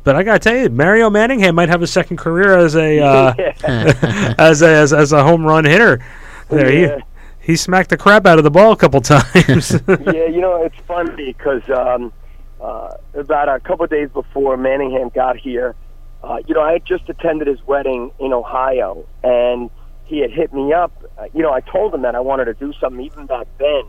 But 0.06 0.14
I 0.14 0.22
gotta 0.22 0.38
tell 0.38 0.56
you, 0.56 0.68
Mario 0.68 1.10
Manningham 1.10 1.56
might 1.56 1.68
have 1.68 1.82
a 1.82 1.86
second 1.88 2.18
career 2.18 2.56
as 2.56 2.76
a 2.76 3.00
uh, 3.00 3.34
as 4.38 4.62
a 4.62 4.68
as, 4.68 4.92
as 4.92 5.10
a 5.10 5.24
home 5.24 5.44
run 5.44 5.64
hitter. 5.64 6.00
There 6.48 6.72
Yeah. 6.72 6.98
he 7.40 7.52
he 7.52 7.56
smacked 7.56 7.90
the 7.90 7.96
crap 7.96 8.24
out 8.24 8.38
of 8.38 8.44
the 8.44 8.50
ball 8.52 8.70
a 8.70 8.76
couple 8.76 9.00
times. 9.00 9.72
yeah, 9.88 10.26
you 10.26 10.40
know, 10.40 10.62
it's 10.62 10.76
funny 10.86 11.32
because 11.32 11.68
um, 11.70 12.12
uh, 12.60 12.92
about 13.14 13.48
a 13.48 13.58
couple 13.58 13.84
of 13.84 13.90
days 13.90 14.08
before 14.10 14.56
Manningham 14.56 15.08
got 15.08 15.36
here, 15.38 15.74
uh, 16.22 16.38
you 16.46 16.54
know, 16.54 16.62
I 16.62 16.74
had 16.74 16.84
just 16.86 17.08
attended 17.08 17.48
his 17.48 17.60
wedding 17.66 18.12
in 18.20 18.32
Ohio, 18.32 19.08
and 19.24 19.70
he 20.04 20.20
had 20.20 20.30
hit 20.30 20.52
me 20.54 20.72
up. 20.72 20.92
You 21.34 21.42
know, 21.42 21.52
I 21.52 21.62
told 21.62 21.92
him 21.92 22.02
that 22.02 22.14
I 22.14 22.20
wanted 22.20 22.44
to 22.44 22.54
do 22.54 22.72
something 22.80 23.04
even 23.04 23.26
back 23.26 23.48
then, 23.58 23.82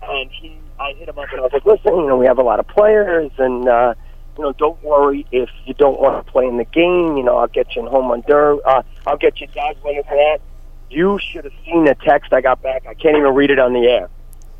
and 0.00 0.30
he, 0.30 0.56
I 0.78 0.92
hit 0.92 1.08
him 1.08 1.18
up 1.18 1.26
and 1.32 1.40
I 1.40 1.42
was 1.42 1.52
like, 1.52 1.66
listen, 1.66 1.92
you 1.96 2.06
know, 2.06 2.18
we 2.18 2.26
have 2.26 2.38
a 2.38 2.42
lot 2.44 2.60
of 2.60 2.68
players, 2.68 3.32
and 3.36 3.68
uh, 3.68 3.94
you 4.40 4.46
know, 4.46 4.52
don't 4.54 4.82
worry 4.82 5.26
if 5.32 5.50
you 5.66 5.74
don't 5.74 6.00
want 6.00 6.24
to 6.24 6.32
play 6.32 6.46
in 6.46 6.56
the 6.56 6.64
game. 6.64 7.18
You 7.18 7.22
know, 7.22 7.36
I'll 7.36 7.46
get 7.46 7.76
you 7.76 7.82
in 7.82 7.88
home 7.88 8.08
run 8.08 8.22
derby. 8.26 8.62
Uh, 8.64 8.82
I'll 9.06 9.18
get 9.18 9.38
you 9.38 9.46
winner 9.84 10.02
for 10.04 10.16
that. 10.16 10.38
You 10.88 11.18
should 11.20 11.44
have 11.44 11.52
seen 11.66 11.84
the 11.84 11.94
text 11.94 12.32
I 12.32 12.40
got 12.40 12.62
back. 12.62 12.86
I 12.86 12.94
can't 12.94 13.18
even 13.18 13.34
read 13.34 13.50
it 13.50 13.58
on 13.58 13.74
the 13.74 13.80
air. 13.86 14.08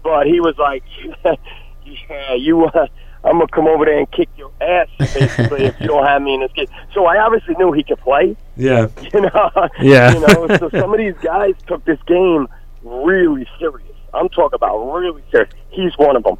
But 0.02 0.26
he 0.26 0.38
was 0.38 0.54
like, 0.58 0.84
"Yeah, 1.24 2.34
you. 2.34 2.66
Uh, 2.66 2.88
I'm 3.24 3.38
gonna 3.38 3.48
come 3.48 3.68
over 3.68 3.86
there 3.86 3.98
and 3.98 4.10
kick 4.10 4.28
your 4.36 4.52
ass, 4.60 4.88
basically, 4.98 5.64
if 5.64 5.80
you 5.80 5.86
don't 5.88 6.04
have 6.06 6.20
me 6.20 6.34
in 6.34 6.40
this 6.40 6.52
game." 6.52 6.66
So 6.92 7.06
I 7.06 7.18
obviously 7.24 7.54
knew 7.54 7.72
he 7.72 7.82
could 7.82 8.00
play. 8.00 8.36
yeah, 8.56 8.88
You 9.14 9.22
know. 9.22 9.68
Yeah. 9.80 10.12
You 10.12 10.20
know. 10.20 10.56
So 10.58 10.68
some 10.68 10.92
of 10.92 10.98
these 10.98 11.16
guys 11.22 11.54
took 11.66 11.82
this 11.86 11.98
game 12.06 12.48
really 12.82 13.46
serious. 13.58 13.96
I'm 14.12 14.28
talking 14.28 14.56
about 14.56 14.76
really 14.92 15.22
serious. 15.30 15.54
He's 15.70 15.96
one 15.96 16.16
of 16.16 16.22
them. 16.22 16.36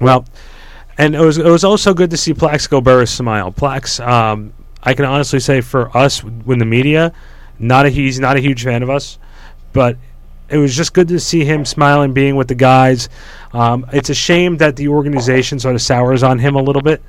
Well, 0.00 0.24
and 0.98 1.14
it 1.14 1.20
was 1.20 1.38
it 1.38 1.44
was 1.44 1.64
also 1.64 1.94
good 1.94 2.10
to 2.10 2.16
see 2.16 2.34
Plaxico 2.34 2.80
Burress 2.80 3.10
smile. 3.10 3.52
Plax, 3.52 4.04
um, 4.06 4.52
I 4.82 4.94
can 4.94 5.04
honestly 5.04 5.40
say 5.40 5.60
for 5.60 5.94
us, 5.96 6.22
when 6.22 6.58
the 6.58 6.64
media, 6.64 7.12
not 7.58 7.86
a 7.86 7.90
he's 7.90 8.18
not 8.18 8.36
a 8.36 8.40
huge 8.40 8.64
fan 8.64 8.82
of 8.82 8.90
us, 8.90 9.18
but 9.72 9.96
it 10.48 10.58
was 10.58 10.74
just 10.76 10.94
good 10.94 11.08
to 11.08 11.20
see 11.20 11.44
him 11.44 11.64
smiling, 11.64 12.12
being 12.12 12.36
with 12.36 12.48
the 12.48 12.54
guys. 12.54 13.08
Um, 13.52 13.86
it's 13.92 14.10
a 14.10 14.14
shame 14.14 14.58
that 14.58 14.76
the 14.76 14.88
organization 14.88 15.58
sort 15.58 15.74
of 15.74 15.82
sours 15.82 16.22
on 16.22 16.38
him 16.38 16.54
a 16.54 16.62
little 16.62 16.82
bit, 16.82 17.02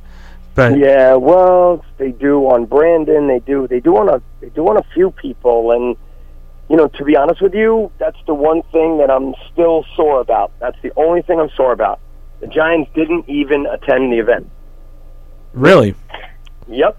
but 0.56 0.78
Yeah, 0.78 1.14
well, 1.16 1.86
they 1.98 2.12
do 2.12 2.48
on 2.48 2.66
Brandon. 2.66 3.28
They 3.28 3.40
do. 3.40 3.68
They 3.68 3.80
do 3.80 3.96
on 3.98 4.10
a. 4.10 4.22
They 4.42 4.50
do 4.50 4.68
on 4.68 4.78
a 4.78 4.84
few 4.94 5.12
people, 5.12 5.72
and 5.72 5.96
you 6.70 6.76
know, 6.76 6.88
to 6.88 7.06
be 7.06 7.16
honest 7.16 7.42
with 7.42 7.54
you, 7.54 7.92
that's 8.00 8.18
the 8.26 8.34
one 8.34 8.64
thing 8.74 8.98
that 8.98 9.10
I'm 9.10 9.34
still 9.54 9.86
sore 9.96 10.20
about. 10.20 10.52
That's 10.60 10.78
the 10.82 10.92
only 10.98 11.22
thing 11.22 11.40
I'm 11.40 11.50
sore 11.56 11.72
about. 11.72 12.00
The 12.40 12.48
Giants 12.48 12.92
didn't 12.94 13.28
even 13.30 13.66
attend 13.66 14.12
the 14.12 14.20
event. 14.20 14.50
really, 15.54 15.96
Yep. 16.68 16.98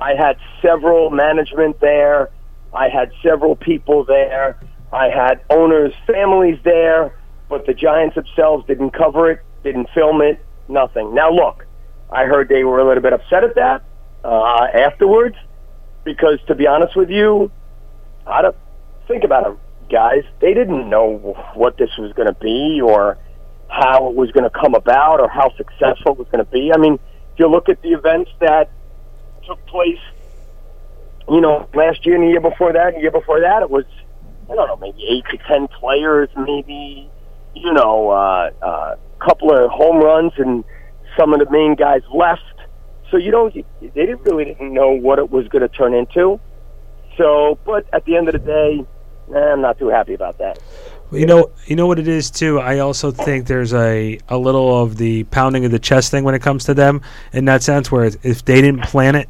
I 0.00 0.14
had 0.14 0.36
several 0.60 1.10
management 1.10 1.78
there. 1.80 2.30
I 2.74 2.88
had 2.88 3.12
several 3.22 3.54
people 3.54 4.04
there. 4.04 4.58
I 4.92 5.08
had 5.08 5.40
owners' 5.48 5.94
families 6.06 6.58
there, 6.64 7.16
but 7.48 7.66
the 7.66 7.74
Giants 7.74 8.16
themselves 8.16 8.66
didn't 8.66 8.90
cover 8.90 9.30
it, 9.30 9.40
didn't 9.62 9.88
film 9.94 10.20
it, 10.20 10.44
nothing. 10.68 11.14
Now, 11.14 11.30
look, 11.30 11.64
I 12.10 12.24
heard 12.24 12.48
they 12.48 12.64
were 12.64 12.80
a 12.80 12.84
little 12.86 13.02
bit 13.02 13.12
upset 13.12 13.44
at 13.44 13.54
that 13.54 13.84
uh, 14.24 14.66
afterwards 14.74 15.36
because, 16.04 16.40
to 16.48 16.54
be 16.54 16.66
honest 16.66 16.96
with 16.96 17.10
you, 17.10 17.50
I 18.26 18.42
don't 18.42 18.56
think 19.06 19.22
about 19.24 19.46
it, 19.52 19.56
guys. 19.90 20.24
They 20.40 20.52
didn't 20.52 20.90
know 20.90 21.36
what 21.54 21.76
this 21.78 21.90
was 21.96 22.12
going 22.14 22.28
to 22.28 22.38
be 22.40 22.80
or 22.82 23.18
how 23.72 24.08
it 24.08 24.14
was 24.14 24.30
going 24.32 24.44
to 24.44 24.50
come 24.50 24.74
about 24.74 25.20
or 25.20 25.28
how 25.28 25.50
successful 25.56 26.12
it 26.12 26.18
was 26.18 26.28
going 26.30 26.44
to 26.44 26.50
be. 26.50 26.70
I 26.74 26.78
mean, 26.78 26.94
if 26.94 27.38
you 27.38 27.48
look 27.48 27.68
at 27.68 27.80
the 27.80 27.90
events 27.90 28.30
that 28.40 28.70
took 29.46 29.64
place, 29.66 29.98
you 31.28 31.40
know, 31.40 31.68
last 31.74 32.04
year 32.04 32.16
and 32.16 32.24
the 32.24 32.28
year 32.28 32.40
before 32.40 32.72
that, 32.74 32.88
and 32.88 32.96
the 32.96 33.00
year 33.00 33.10
before 33.10 33.40
that, 33.40 33.62
it 33.62 33.70
was, 33.70 33.84
I 34.50 34.54
don't 34.54 34.68
know, 34.68 34.76
maybe 34.76 35.02
eight 35.08 35.24
to 35.30 35.38
ten 35.48 35.68
players, 35.68 36.28
maybe, 36.36 37.08
you 37.54 37.72
know, 37.72 38.10
a 38.10 38.50
uh, 38.60 38.66
uh, 38.66 38.96
couple 39.24 39.50
of 39.50 39.70
home 39.70 40.02
runs, 40.02 40.32
and 40.36 40.64
some 41.18 41.32
of 41.32 41.40
the 41.40 41.50
main 41.50 41.74
guys 41.74 42.02
left. 42.14 42.42
So 43.10 43.16
you 43.16 43.30
don't, 43.30 43.54
they 43.54 43.88
didn't 43.88 44.22
really 44.22 44.44
didn't 44.44 44.74
know 44.74 44.90
what 44.90 45.18
it 45.18 45.30
was 45.30 45.48
going 45.48 45.62
to 45.62 45.68
turn 45.68 45.94
into. 45.94 46.40
So, 47.16 47.58
but 47.64 47.86
at 47.92 48.04
the 48.04 48.16
end 48.16 48.28
of 48.28 48.32
the 48.32 48.38
day, 48.38 48.84
eh, 49.34 49.38
I'm 49.38 49.60
not 49.62 49.78
too 49.78 49.88
happy 49.88 50.14
about 50.14 50.38
that. 50.38 50.58
You 51.12 51.26
know, 51.26 51.50
you 51.66 51.76
know 51.76 51.86
what 51.86 51.98
it 51.98 52.08
is 52.08 52.30
too. 52.30 52.58
I 52.60 52.78
also 52.78 53.10
think 53.10 53.46
there's 53.46 53.72
a 53.74 54.18
a 54.28 54.36
little 54.38 54.82
of 54.82 54.96
the 54.96 55.24
pounding 55.24 55.64
of 55.64 55.70
the 55.70 55.78
chest 55.78 56.10
thing 56.10 56.24
when 56.24 56.34
it 56.34 56.42
comes 56.42 56.64
to 56.64 56.74
them 56.74 57.02
in 57.32 57.44
that 57.46 57.62
sense, 57.62 57.90
where 57.92 58.04
if 58.04 58.44
they 58.44 58.60
didn't 58.60 58.82
plan 58.82 59.14
it, 59.14 59.28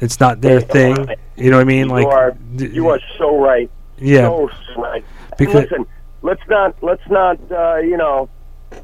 it's 0.00 0.20
not 0.20 0.40
their 0.40 0.60
thing. 0.60 0.96
You 1.36 1.50
know 1.50 1.56
what 1.58 1.62
I 1.62 1.64
mean? 1.64 1.86
You 1.88 1.92
Like 1.92 2.06
are, 2.06 2.36
you 2.56 2.88
are 2.88 3.00
so 3.18 3.38
right. 3.38 3.70
yeah. 3.98 4.22
so 4.28 4.50
right. 4.76 5.04
And 5.30 5.38
Because- 5.38 5.54
listen, 5.70 5.86
let's 6.22 6.42
not 6.48 6.74
let's 6.82 7.06
not 7.10 7.38
uh, 7.52 7.76
you 7.76 7.96
know, 7.96 8.28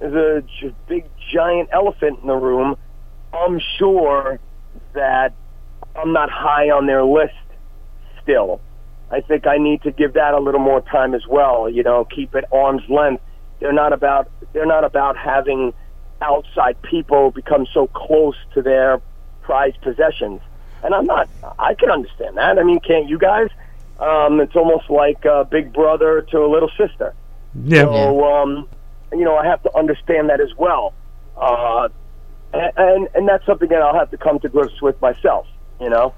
there's 0.00 0.44
a 0.62 0.72
big 0.88 1.04
giant 1.32 1.68
elephant 1.72 2.18
in 2.20 2.26
the 2.28 2.36
room. 2.36 2.76
I'm 3.32 3.60
sure 3.78 4.38
that 4.92 5.32
I'm 5.96 6.12
not 6.12 6.30
high 6.30 6.70
on 6.70 6.86
their 6.86 7.04
list 7.04 7.32
still. 8.22 8.60
I 9.12 9.20
think 9.20 9.46
I 9.46 9.58
need 9.58 9.82
to 9.82 9.92
give 9.92 10.14
that 10.14 10.32
a 10.32 10.40
little 10.40 10.60
more 10.60 10.80
time 10.80 11.14
as 11.14 11.26
well. 11.26 11.68
You 11.68 11.82
know, 11.82 12.06
keep 12.06 12.34
it 12.34 12.44
arm's 12.50 12.82
length. 12.88 13.22
They're 13.60 13.72
not 13.72 13.92
about 13.92 14.30
they're 14.52 14.66
not 14.66 14.84
about 14.84 15.16
having 15.18 15.74
outside 16.22 16.80
people 16.82 17.30
become 17.30 17.66
so 17.74 17.88
close 17.88 18.36
to 18.54 18.62
their 18.62 19.00
prized 19.42 19.80
possessions. 19.82 20.40
And 20.82 20.94
I'm 20.94 21.04
not. 21.04 21.28
I 21.58 21.74
can 21.74 21.90
understand 21.90 22.38
that. 22.38 22.58
I 22.58 22.62
mean, 22.62 22.80
can't 22.80 23.08
you 23.08 23.18
guys? 23.18 23.48
Um, 24.00 24.40
it's 24.40 24.56
almost 24.56 24.88
like 24.88 25.24
a 25.26 25.44
big 25.44 25.72
brother 25.72 26.22
to 26.30 26.38
a 26.38 26.48
little 26.48 26.70
sister. 26.76 27.14
Yeah. 27.62 27.84
So, 27.84 28.24
um, 28.24 28.68
you 29.12 29.24
know, 29.24 29.36
I 29.36 29.46
have 29.46 29.62
to 29.64 29.76
understand 29.76 30.30
that 30.30 30.40
as 30.40 30.56
well. 30.56 30.94
Uh, 31.36 31.88
and, 32.54 32.72
and 32.76 33.08
and 33.14 33.28
that's 33.28 33.44
something 33.44 33.68
that 33.68 33.82
I'll 33.82 33.94
have 33.94 34.10
to 34.10 34.16
come 34.16 34.38
to 34.40 34.48
grips 34.48 34.80
with 34.80 35.00
myself. 35.02 35.46
You 35.80 35.90
know. 35.90 36.14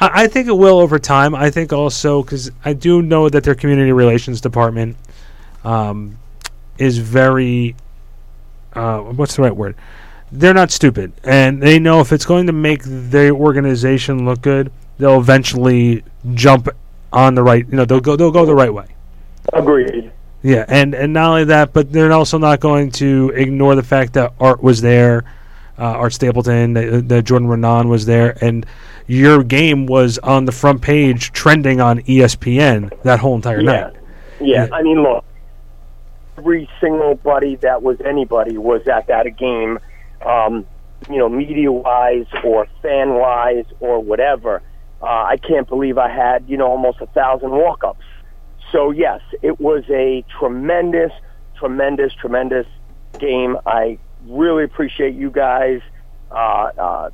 I, 0.00 0.24
I 0.24 0.26
think 0.26 0.48
it 0.48 0.56
will 0.56 0.78
over 0.78 0.98
time. 0.98 1.34
I 1.34 1.50
think 1.50 1.72
also 1.72 2.22
because 2.22 2.50
I 2.64 2.72
do 2.72 3.02
know 3.02 3.28
that 3.28 3.44
their 3.44 3.54
community 3.54 3.92
relations 3.92 4.40
department 4.40 4.96
um, 5.64 6.18
is 6.78 6.98
very 6.98 7.76
uh, 8.74 9.00
what's 9.00 9.36
the 9.36 9.42
right 9.42 9.54
word? 9.54 9.76
They're 10.30 10.54
not 10.54 10.70
stupid, 10.70 11.12
and 11.24 11.62
they 11.62 11.78
know 11.78 12.00
if 12.00 12.10
it's 12.12 12.24
going 12.24 12.46
to 12.46 12.52
make 12.52 12.82
their 12.84 13.32
organization 13.32 14.24
look 14.24 14.40
good, 14.40 14.72
they'll 14.98 15.20
eventually 15.20 16.04
jump 16.32 16.68
on 17.12 17.34
the 17.34 17.42
right. 17.42 17.66
You 17.68 17.76
know, 17.76 17.84
they'll 17.84 18.00
go 18.00 18.16
they'll 18.16 18.30
go 18.30 18.46
the 18.46 18.54
right 18.54 18.72
way. 18.72 18.86
Agreed. 19.52 20.10
Yeah, 20.42 20.64
and 20.68 20.94
and 20.94 21.12
not 21.12 21.28
only 21.28 21.44
that, 21.44 21.72
but 21.72 21.92
they're 21.92 22.12
also 22.12 22.38
not 22.38 22.60
going 22.60 22.90
to 22.92 23.32
ignore 23.34 23.74
the 23.74 23.82
fact 23.82 24.14
that 24.14 24.32
Art 24.40 24.62
was 24.62 24.80
there, 24.80 25.24
uh, 25.78 25.82
Art 25.82 26.12
Stapleton, 26.12 26.74
the, 26.74 27.02
that 27.06 27.24
Jordan 27.24 27.48
Raanan 27.48 27.88
was 27.88 28.06
there, 28.06 28.36
and 28.44 28.66
your 29.06 29.42
game 29.42 29.86
was 29.86 30.18
on 30.18 30.44
the 30.44 30.52
front 30.52 30.82
page, 30.82 31.32
trending 31.32 31.80
on 31.80 32.00
ESPN 32.00 32.90
that 33.02 33.18
whole 33.20 33.34
entire 33.34 33.60
Yeah. 33.60 33.72
night. 33.72 33.92
Yeah. 34.40 34.66
Yeah. 34.68 34.68
I 34.72 34.82
mean, 34.82 35.02
look, 35.02 35.24
every 36.38 36.68
single 36.80 37.14
buddy 37.14 37.56
that 37.56 37.82
was 37.82 38.00
anybody 38.04 38.58
was 38.58 38.86
at 38.88 39.06
that 39.08 39.36
game, 39.36 39.78
um, 40.24 40.66
you 41.10 41.18
know, 41.18 41.28
media 41.28 41.70
wise 41.70 42.26
or 42.44 42.66
fan 42.80 43.14
wise 43.14 43.64
or 43.80 44.00
whatever. 44.00 44.62
Uh, 45.02 45.06
I 45.06 45.36
can't 45.36 45.68
believe 45.68 45.98
I 45.98 46.08
had, 46.08 46.44
you 46.48 46.56
know, 46.56 46.66
almost 46.68 47.00
a 47.00 47.06
thousand 47.06 47.50
walk 47.50 47.82
ups. 47.84 48.04
so 48.70 48.90
yes, 48.90 49.20
it 49.42 49.60
was 49.60 49.84
a 49.90 50.24
tremendous, 50.38 51.12
tremendous, 51.58 52.12
tremendous 52.14 52.66
game. 53.18 53.56
I 53.66 53.98
really 54.26 54.64
appreciate 54.64 55.14
you 55.14 55.30
guys 55.30 55.80
uh, 56.30 56.34
uh, 56.34 57.10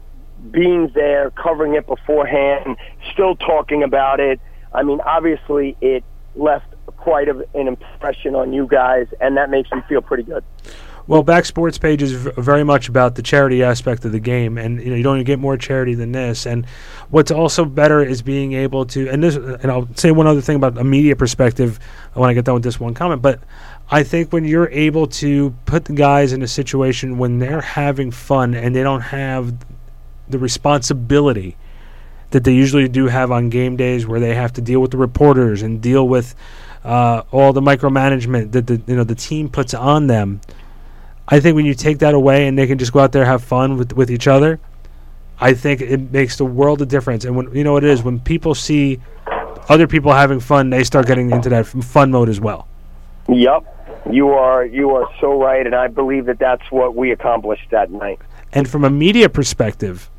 being 0.51 0.91
there, 0.95 1.31
covering 1.31 1.75
it 1.75 1.87
beforehand, 1.87 2.77
still 3.13 3.37
talking 3.37 3.83
about 3.83 4.21
it. 4.21 4.41
I 4.73 4.83
mean, 4.83 5.01
obviously, 5.01 5.77
it 5.81 6.05
left 6.37 6.67
quite 6.97 7.29
a, 7.29 7.47
an 7.55 7.69
impression 7.69 8.35
on 8.35 8.53
you 8.53 8.67
guys, 8.67 9.07
and 9.21 9.37
that 9.37 9.51
makes 9.51 9.71
me 9.73 9.81
feel 9.89 10.03
pretty 10.03 10.23
good. 10.23 10.45
Well, 11.09 11.23
Back 11.23 11.47
Sports 11.47 11.79
page 11.79 12.03
is 12.03 12.13
v- 12.13 12.33
very 12.37 12.65
much 12.65 12.91
about 12.91 13.15
the 13.15 13.23
charity 13.23 13.63
aspect 13.63 14.05
of 14.05 14.13
the 14.13 14.21
game, 14.21 14.59
and 14.59 14.79
you 14.79 14.91
know 14.91 14.95
you 14.95 15.03
don't 15.03 15.25
get 15.25 15.39
more 15.39 15.57
charity 15.57 15.95
than 15.95 16.13
this. 16.13 16.45
And 16.45 16.67
what's 17.09 17.31
also 17.31 17.65
better 17.65 18.03
is 18.03 18.21
being 18.21 18.53
able 18.53 18.85
to, 18.87 19.09
and 19.09 19.23
this, 19.23 19.37
and 19.37 19.73
I'll 19.73 19.89
say 19.95 20.11
one 20.11 20.27
other 20.27 20.43
thing 20.43 20.57
about 20.57 20.77
a 20.77 20.85
media 20.85 21.17
perspective 21.17 21.81
when 22.13 22.29
I 22.29 22.35
get 22.35 22.45
done 22.45 22.57
with 22.57 22.63
this 22.63 22.79
one 22.79 22.93
comment. 22.93 23.23
But 23.23 23.41
I 23.91 24.03
think 24.03 24.35
when 24.35 24.45
you're 24.45 24.69
able 24.69 25.07
to 25.07 25.55
put 25.65 25.87
the 25.87 25.95
guys 25.95 26.35
in 26.35 26.43
a 26.43 26.47
situation 26.47 27.17
when 27.17 27.39
they're 27.39 27.63
having 27.63 28.11
fun 28.11 28.55
and 28.55 28.77
they 28.77 28.83
don't 28.83 29.01
have 29.01 29.55
the 30.29 30.39
responsibility 30.39 31.57
that 32.33 32.45
they 32.45 32.53
usually 32.53 32.87
do 32.87 33.07
have 33.07 33.33
on 33.33 33.49
game 33.49 33.77
days, 33.77 34.07
where 34.07 34.21
they 34.21 34.35
have 34.35 34.53
to 34.53 34.61
deal 34.61 34.81
with 34.81 34.91
the 34.91 34.99
reporters 34.99 35.63
and 35.63 35.81
deal 35.81 36.07
with 36.07 36.35
uh, 36.85 37.23
all 37.33 37.55
the 37.55 37.63
micromanagement 37.63 38.53
that 38.53 38.67
the 38.67 38.83
you 38.87 38.95
know 38.95 39.05
the 39.05 39.15
team 39.15 39.49
puts 39.49 39.73
on 39.73 40.07
them. 40.07 40.43
I 41.31 41.41
think 41.41 41.55
when 41.57 41.67
you 41.67 41.75
take 41.75 41.99
that 41.99 42.15
away 42.15 42.49
and 42.49 42.59
they 42.59 42.67
can 42.67 42.79
just 42.79 42.93
go 42.93 43.01
out 43.01 43.13
there 43.13 43.23
and 43.23 43.31
have 43.31 43.45
fun 43.45 43.77
with 43.77 43.93
with 43.93 44.11
each 44.11 44.27
other, 44.27 44.59
I 45.41 45.53
think 45.53 45.81
it 45.81 46.11
makes 46.11 46.37
the 46.37 46.47
world 46.47 46.81
of 46.83 46.89
difference. 46.89 47.25
And 47.25 47.37
when 47.37 47.55
you 47.55 47.65
know 47.65 47.75
what 47.75 47.85
it 47.85 47.91
is, 47.91 48.03
when 48.03 48.19
people 48.19 48.55
see 48.55 49.01
other 49.69 49.87
people 49.87 50.13
having 50.13 50.41
fun, 50.41 50.71
they 50.71 50.85
start 50.85 51.07
getting 51.07 51.31
into 51.31 51.51
that 51.51 51.67
fun 51.67 52.11
mode 52.11 52.31
as 52.31 52.41
well. 52.41 52.67
Yep, 53.29 54.07
you 54.11 54.31
are 54.31 54.65
you 54.65 54.91
are 54.93 55.09
so 55.21 55.41
right, 55.41 55.67
and 55.67 55.75
I 55.75 55.89
believe 55.89 56.25
that 56.27 56.39
that's 56.39 56.71
what 56.71 56.97
we 56.97 57.13
accomplished 57.13 57.71
that 57.71 57.91
night. 57.91 58.21
And 58.53 58.67
from 58.67 58.85
a 58.85 58.91
media 58.91 59.29
perspective, 59.29 60.11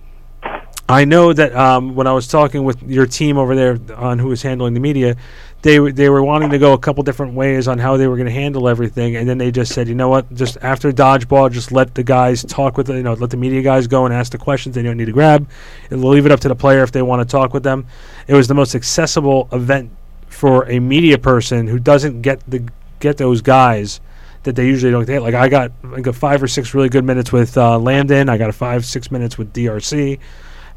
I 0.87 1.05
know 1.05 1.33
that 1.33 1.55
um, 1.55 1.95
when 1.95 2.05
I 2.05 2.13
was 2.13 2.27
talking 2.27 2.63
with 2.63 2.81
your 2.83 3.07
team 3.07 3.37
over 3.37 3.55
there 3.55 3.79
on 3.95 4.19
who 4.19 4.27
was 4.27 4.43
handling 4.43 4.75
the 4.75 4.79
media, 4.79 5.15
they 5.61 5.75
w- 5.75 5.93
they 5.93 6.09
were 6.09 6.23
wanting 6.23 6.49
to 6.51 6.57
go 6.57 6.73
a 6.73 6.77
couple 6.77 7.03
different 7.03 7.33
ways 7.33 7.67
on 7.67 7.77
how 7.79 7.97
they 7.97 8.07
were 8.07 8.15
going 8.15 8.27
to 8.27 8.31
handle 8.31 8.67
everything, 8.69 9.15
and 9.15 9.27
then 9.27 9.37
they 9.37 9.51
just 9.51 9.73
said, 9.73 9.87
you 9.87 9.95
know 9.95 10.09
what, 10.09 10.33
just 10.33 10.57
after 10.61 10.91
dodgeball, 10.91 11.51
just 11.51 11.71
let 11.71 11.95
the 11.95 12.03
guys 12.03 12.43
talk 12.45 12.77
with 12.77 12.87
the, 12.87 12.95
you 12.95 13.03
know 13.03 13.13
let 13.13 13.29
the 13.29 13.37
media 13.37 13.61
guys 13.61 13.87
go 13.87 14.05
and 14.05 14.13
ask 14.13 14.31
the 14.31 14.37
questions 14.37 14.75
they 14.75 14.83
don't 14.83 14.97
need 14.97 15.05
to 15.05 15.11
grab, 15.11 15.47
and 15.89 16.03
leave 16.03 16.25
it 16.25 16.31
up 16.31 16.39
to 16.41 16.47
the 16.47 16.55
player 16.55 16.83
if 16.83 16.91
they 16.91 17.01
want 17.01 17.27
to 17.27 17.31
talk 17.31 17.53
with 17.53 17.63
them. 17.63 17.85
It 18.27 18.33
was 18.33 18.47
the 18.47 18.53
most 18.53 18.75
accessible 18.75 19.49
event 19.51 19.91
for 20.27 20.69
a 20.69 20.79
media 20.79 21.17
person 21.17 21.67
who 21.67 21.79
doesn't 21.79 22.21
get 22.21 22.41
the 22.49 22.63
get 22.99 23.17
those 23.17 23.41
guys 23.41 23.99
that 24.43 24.55
they 24.55 24.65
usually 24.65 24.91
don't 24.91 25.05
get. 25.05 25.21
Like 25.21 25.33
I 25.33 25.49
got 25.49 25.71
I 25.93 26.01
got 26.01 26.15
five 26.15 26.41
or 26.41 26.47
six 26.47 26.73
really 26.73 26.89
good 26.89 27.03
minutes 27.03 27.31
with 27.31 27.57
uh, 27.57 27.77
Landon. 27.77 28.29
I 28.29 28.37
got 28.37 28.49
a 28.49 28.53
five 28.53 28.85
six 28.85 29.11
minutes 29.11 29.37
with 29.37 29.53
DRC. 29.53 30.19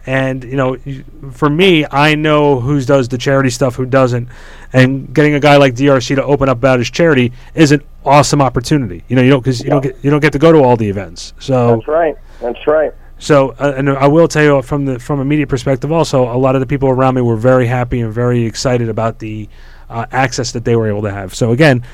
And 0.06 0.42
you 0.42 0.56
know, 0.56 0.76
for 1.32 1.48
me, 1.48 1.86
I 1.90 2.14
know 2.14 2.60
who 2.60 2.80
does 2.82 3.08
the 3.08 3.18
charity 3.18 3.50
stuff, 3.50 3.76
who 3.76 3.86
doesn't, 3.86 4.28
and 4.72 5.12
getting 5.14 5.34
a 5.34 5.40
guy 5.40 5.56
like 5.56 5.74
DRC 5.74 6.16
to 6.16 6.24
open 6.24 6.48
up 6.48 6.58
about 6.58 6.78
his 6.78 6.90
charity 6.90 7.32
is 7.54 7.72
an 7.72 7.82
awesome 8.04 8.42
opportunity. 8.42 9.04
You 9.08 9.16
know, 9.16 9.22
you 9.22 9.30
don't 9.30 9.40
because 9.40 9.62
you 9.62 9.70
don't 9.70 9.82
get 9.82 9.96
you 10.02 10.10
don't 10.10 10.20
get 10.20 10.32
to 10.32 10.38
go 10.38 10.52
to 10.52 10.58
all 10.58 10.76
the 10.76 10.88
events. 10.88 11.34
So 11.38 11.76
That's 11.76 11.88
right. 11.88 12.16
That's 12.40 12.66
right. 12.66 12.92
so, 13.18 13.50
uh, 13.60 13.74
and 13.76 13.90
I 13.90 14.08
will 14.08 14.26
tell 14.26 14.42
you 14.42 14.62
from 14.62 14.84
the 14.86 14.98
from 14.98 15.20
a 15.20 15.24
media 15.24 15.46
perspective, 15.46 15.92
also 15.92 16.24
a 16.24 16.38
lot 16.38 16.56
of 16.56 16.60
the 16.60 16.66
people 16.66 16.88
around 16.88 17.14
me 17.14 17.22
were 17.22 17.36
very 17.36 17.66
happy 17.66 18.00
and 18.00 18.12
very 18.12 18.44
excited 18.44 18.88
about 18.88 19.20
the 19.20 19.48
uh, 19.88 20.06
access 20.10 20.52
that 20.52 20.64
they 20.64 20.74
were 20.74 20.88
able 20.88 21.02
to 21.02 21.10
have. 21.12 21.34
So 21.34 21.52
again, 21.52 21.84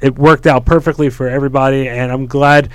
it 0.00 0.16
worked 0.16 0.46
out 0.46 0.66
perfectly 0.66 1.10
for 1.10 1.28
everybody, 1.28 1.88
and 1.88 2.12
I'm 2.12 2.26
glad. 2.26 2.70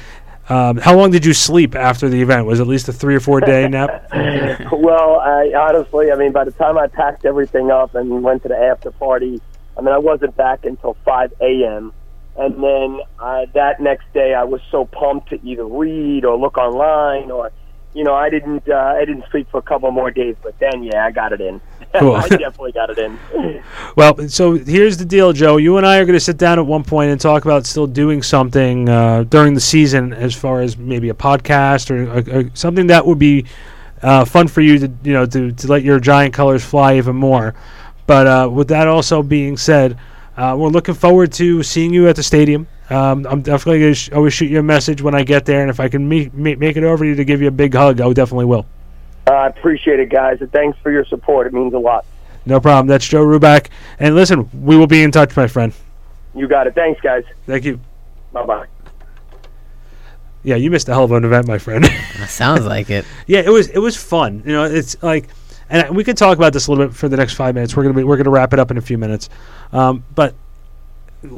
Um, 0.51 0.75
how 0.75 0.97
long 0.97 1.11
did 1.11 1.25
you 1.25 1.33
sleep 1.33 1.75
after 1.75 2.09
the 2.09 2.21
event? 2.21 2.45
Was 2.45 2.59
it 2.59 2.63
at 2.63 2.67
least 2.67 2.89
a 2.89 2.91
three 2.91 3.15
or 3.15 3.21
four 3.21 3.39
day 3.39 3.69
nap? 3.69 4.09
well, 4.73 5.15
I 5.21 5.53
honestly, 5.57 6.11
I 6.11 6.15
mean, 6.15 6.33
by 6.33 6.43
the 6.43 6.51
time 6.51 6.77
I 6.77 6.87
packed 6.87 7.23
everything 7.23 7.71
up 7.71 7.95
and 7.95 8.21
went 8.21 8.43
to 8.43 8.49
the 8.49 8.57
after 8.57 8.91
party, 8.91 9.39
I 9.77 9.81
mean, 9.81 9.93
I 9.93 9.97
wasn't 9.97 10.35
back 10.35 10.65
until 10.65 10.97
5 11.05 11.35
a.m. 11.39 11.93
And 12.35 12.61
then 12.61 12.99
uh, 13.17 13.45
that 13.53 13.79
next 13.79 14.11
day, 14.13 14.33
I 14.33 14.43
was 14.43 14.59
so 14.71 14.83
pumped 14.83 15.29
to 15.29 15.39
either 15.41 15.65
read 15.65 16.25
or 16.25 16.37
look 16.37 16.57
online, 16.57 17.31
or, 17.31 17.49
you 17.93 18.04
know, 18.04 18.13
I 18.13 18.30
didn't, 18.30 18.67
uh, 18.69 18.75
I 18.75 19.06
didn't 19.06 19.25
sleep 19.32 19.49
for 19.51 19.58
a 19.58 19.62
couple 19.62 19.91
more 19.91 20.12
days. 20.12 20.36
But 20.41 20.58
then, 20.60 20.84
yeah, 20.84 21.06
I 21.06 21.12
got 21.12 21.34
it 21.34 21.41
in. 21.41 21.62
Cool. 21.99 22.15
I 22.15 22.25
definitely 22.30 22.71
got 22.71 22.89
it 22.89 22.97
in. 22.97 23.19
Well, 23.97 24.30
so 24.30 24.54
here's 24.54 24.95
the 24.95 25.04
deal, 25.04 25.34
Joe. 25.34 25.58
You 25.58 25.75
and 25.75 25.86
I 25.86 25.97
are 25.97 26.06
going 26.06 26.15
to 26.15 26.21
sit 26.21 26.38
down 26.38 26.58
at 26.58 26.65
one 26.65 26.86
point 26.86 27.12
and 27.12 27.19
talk 27.19 27.43
about 27.43 27.65
still 27.65 27.86
doing 27.86 28.23
something 28.23 28.88
uh, 28.88 29.23
during 29.23 29.56
the 29.56 29.60
season, 29.60 30.13
as 30.13 30.34
far 30.34 30.62
as 30.62 30.77
maybe 30.77 31.10
a 31.10 31.13
podcast 31.13 31.91
or, 31.91 32.10
or, 32.10 32.43
or 32.43 32.49
something 32.54 32.88
that 32.88 33.06
would 33.06 33.19
be 33.19 33.45
uh, 34.01 34.25
fun 34.25 34.47
for 34.47 34.62
you 34.62 34.80
to 34.80 34.91
you 35.04 35.13
know 35.13 35.25
to, 35.25 35.51
to 35.51 35.67
let 35.67 35.84
your 35.84 35.99
giant 35.99 36.34
colors 36.34 36.63
fly 36.63 36.97
even 36.97 37.15
more. 37.15 37.54
But 38.08 38.27
uh, 38.27 38.49
with 38.49 38.69
that 38.69 38.88
also 38.88 39.21
being 39.21 39.58
said, 39.58 39.97
uh, 40.38 40.56
we're 40.58 40.69
looking 40.69 40.95
forward 40.95 41.32
to 41.34 41.63
seeing 41.63 41.93
you 41.93 42.08
at 42.08 42.15
the 42.15 42.23
stadium. 42.23 42.67
Um, 42.91 43.25
I'm 43.25 43.41
definitely 43.41 43.80
going 43.80 43.93
to 43.93 44.15
always 44.15 44.34
shoot 44.34 44.51
you 44.51 44.60
a 44.60 44.63
message 44.63 45.01
when 45.01 45.15
I 45.15 45.23
get 45.23 45.45
there, 45.45 45.62
and 45.62 45.69
if 45.69 45.80
I 45.80 45.88
can 45.88 46.08
me- 46.08 46.30
me- 46.34 46.56
make 46.56 46.75
it 46.75 46.84
over 46.84 47.04
to 47.06 47.10
you 47.10 47.15
to 47.15 47.23
give 47.23 47.41
you 47.41 47.47
a 47.47 47.51
big 47.51 47.73
hug, 47.73 48.01
I 48.01 48.12
definitely 48.12 48.45
will. 48.45 48.65
I 49.27 49.47
appreciate 49.47 49.99
it, 49.99 50.10
guys, 50.10 50.41
and 50.41 50.51
thanks 50.51 50.77
for 50.84 50.91
your 50.91 51.06
support. 51.06 51.47
It 51.47 51.54
means 51.54 51.73
a 51.73 51.80
lot. 51.80 52.06
No 52.45 52.60
problem. 52.60 52.88
That's 52.88 53.08
Joe 53.08 53.23
Ruback. 53.23 53.67
And 53.99 54.13
listen, 54.15 54.49
we 54.62 54.75
will 54.75 54.88
be 54.88 55.04
in 55.04 55.12
touch, 55.12 55.38
my 55.38 55.47
friend. 55.47 55.73
You 56.36 56.47
got 56.47 56.67
it. 56.67 56.75
Thanks, 56.75 56.99
guys. 57.01 57.23
Thank 57.45 57.63
you. 57.65 57.80
Bye 58.34 58.45
bye. 58.45 58.65
Yeah, 60.43 60.56
you 60.56 60.71
missed 60.71 60.89
a 60.89 60.93
hell 60.93 61.04
of 61.04 61.12
an 61.12 61.23
event, 61.23 61.47
my 61.47 61.60
friend. 61.60 61.86
Sounds 62.27 62.65
like 62.65 62.89
it. 62.89 63.06
yeah, 63.27 63.39
it 63.39 63.49
was 63.49 63.67
it 63.67 63.77
was 63.80 63.95
fun. 63.95 64.41
You 64.45 64.54
know, 64.54 64.63
it's 64.63 65.01
like, 65.04 65.27
and 65.69 65.95
we 65.95 66.04
could 66.04 66.17
talk 66.17 66.38
about 66.38 66.51
this 66.51 66.67
a 66.67 66.71
little 66.71 66.88
bit 66.88 66.95
for 66.95 67.08
the 67.08 67.17
next 67.17 67.36
five 67.36 67.54
minutes. 67.54 67.75
We're 67.75 67.84
gonna 67.84 67.93
be 67.95 68.04
we're 68.04 68.17
gonna 68.17 68.32
wrap 68.32 68.54
it 68.54 68.60
up 68.60 68.71
in 68.71 68.77
a 68.77 68.82
few 68.82 68.97
minutes, 68.97 69.30
um, 69.71 70.04
but 70.15 70.34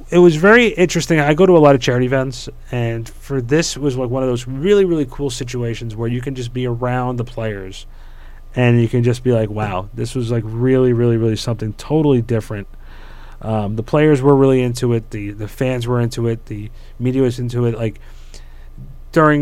it 0.09 0.17
was 0.17 0.35
very 0.35 0.67
interesting. 0.67 1.19
I 1.19 1.33
go 1.33 1.45
to 1.45 1.57
a 1.57 1.59
lot 1.59 1.75
of 1.75 1.81
charity 1.81 2.05
events, 2.05 2.47
and 2.71 3.07
for 3.07 3.41
this 3.41 3.77
was 3.77 3.97
like 3.97 4.09
one 4.09 4.23
of 4.23 4.29
those 4.29 4.47
really 4.47 4.85
really 4.85 5.07
cool 5.09 5.29
situations 5.29 5.95
where 5.95 6.07
you 6.07 6.21
can 6.21 6.35
just 6.35 6.53
be 6.53 6.65
around 6.65 7.17
the 7.17 7.25
players, 7.25 7.85
and 8.55 8.81
you 8.81 8.87
can 8.87 9.03
just 9.03 9.23
be 9.23 9.31
like, 9.31 9.49
wow, 9.49 9.89
this 9.93 10.15
was 10.15 10.31
like 10.31 10.43
really 10.45 10.93
really 10.93 11.17
really 11.17 11.35
something 11.35 11.73
totally 11.73 12.21
different. 12.21 12.67
Um, 13.41 13.75
the 13.75 13.83
players 13.83 14.21
were 14.21 14.35
really 14.35 14.61
into 14.61 14.93
it. 14.93 15.11
The 15.11 15.31
the 15.31 15.49
fans 15.49 15.85
were 15.85 15.99
into 15.99 16.27
it. 16.27 16.45
The 16.45 16.71
media 16.97 17.21
was 17.21 17.39
into 17.39 17.65
it. 17.65 17.75
Like 17.75 17.99
during 19.11 19.31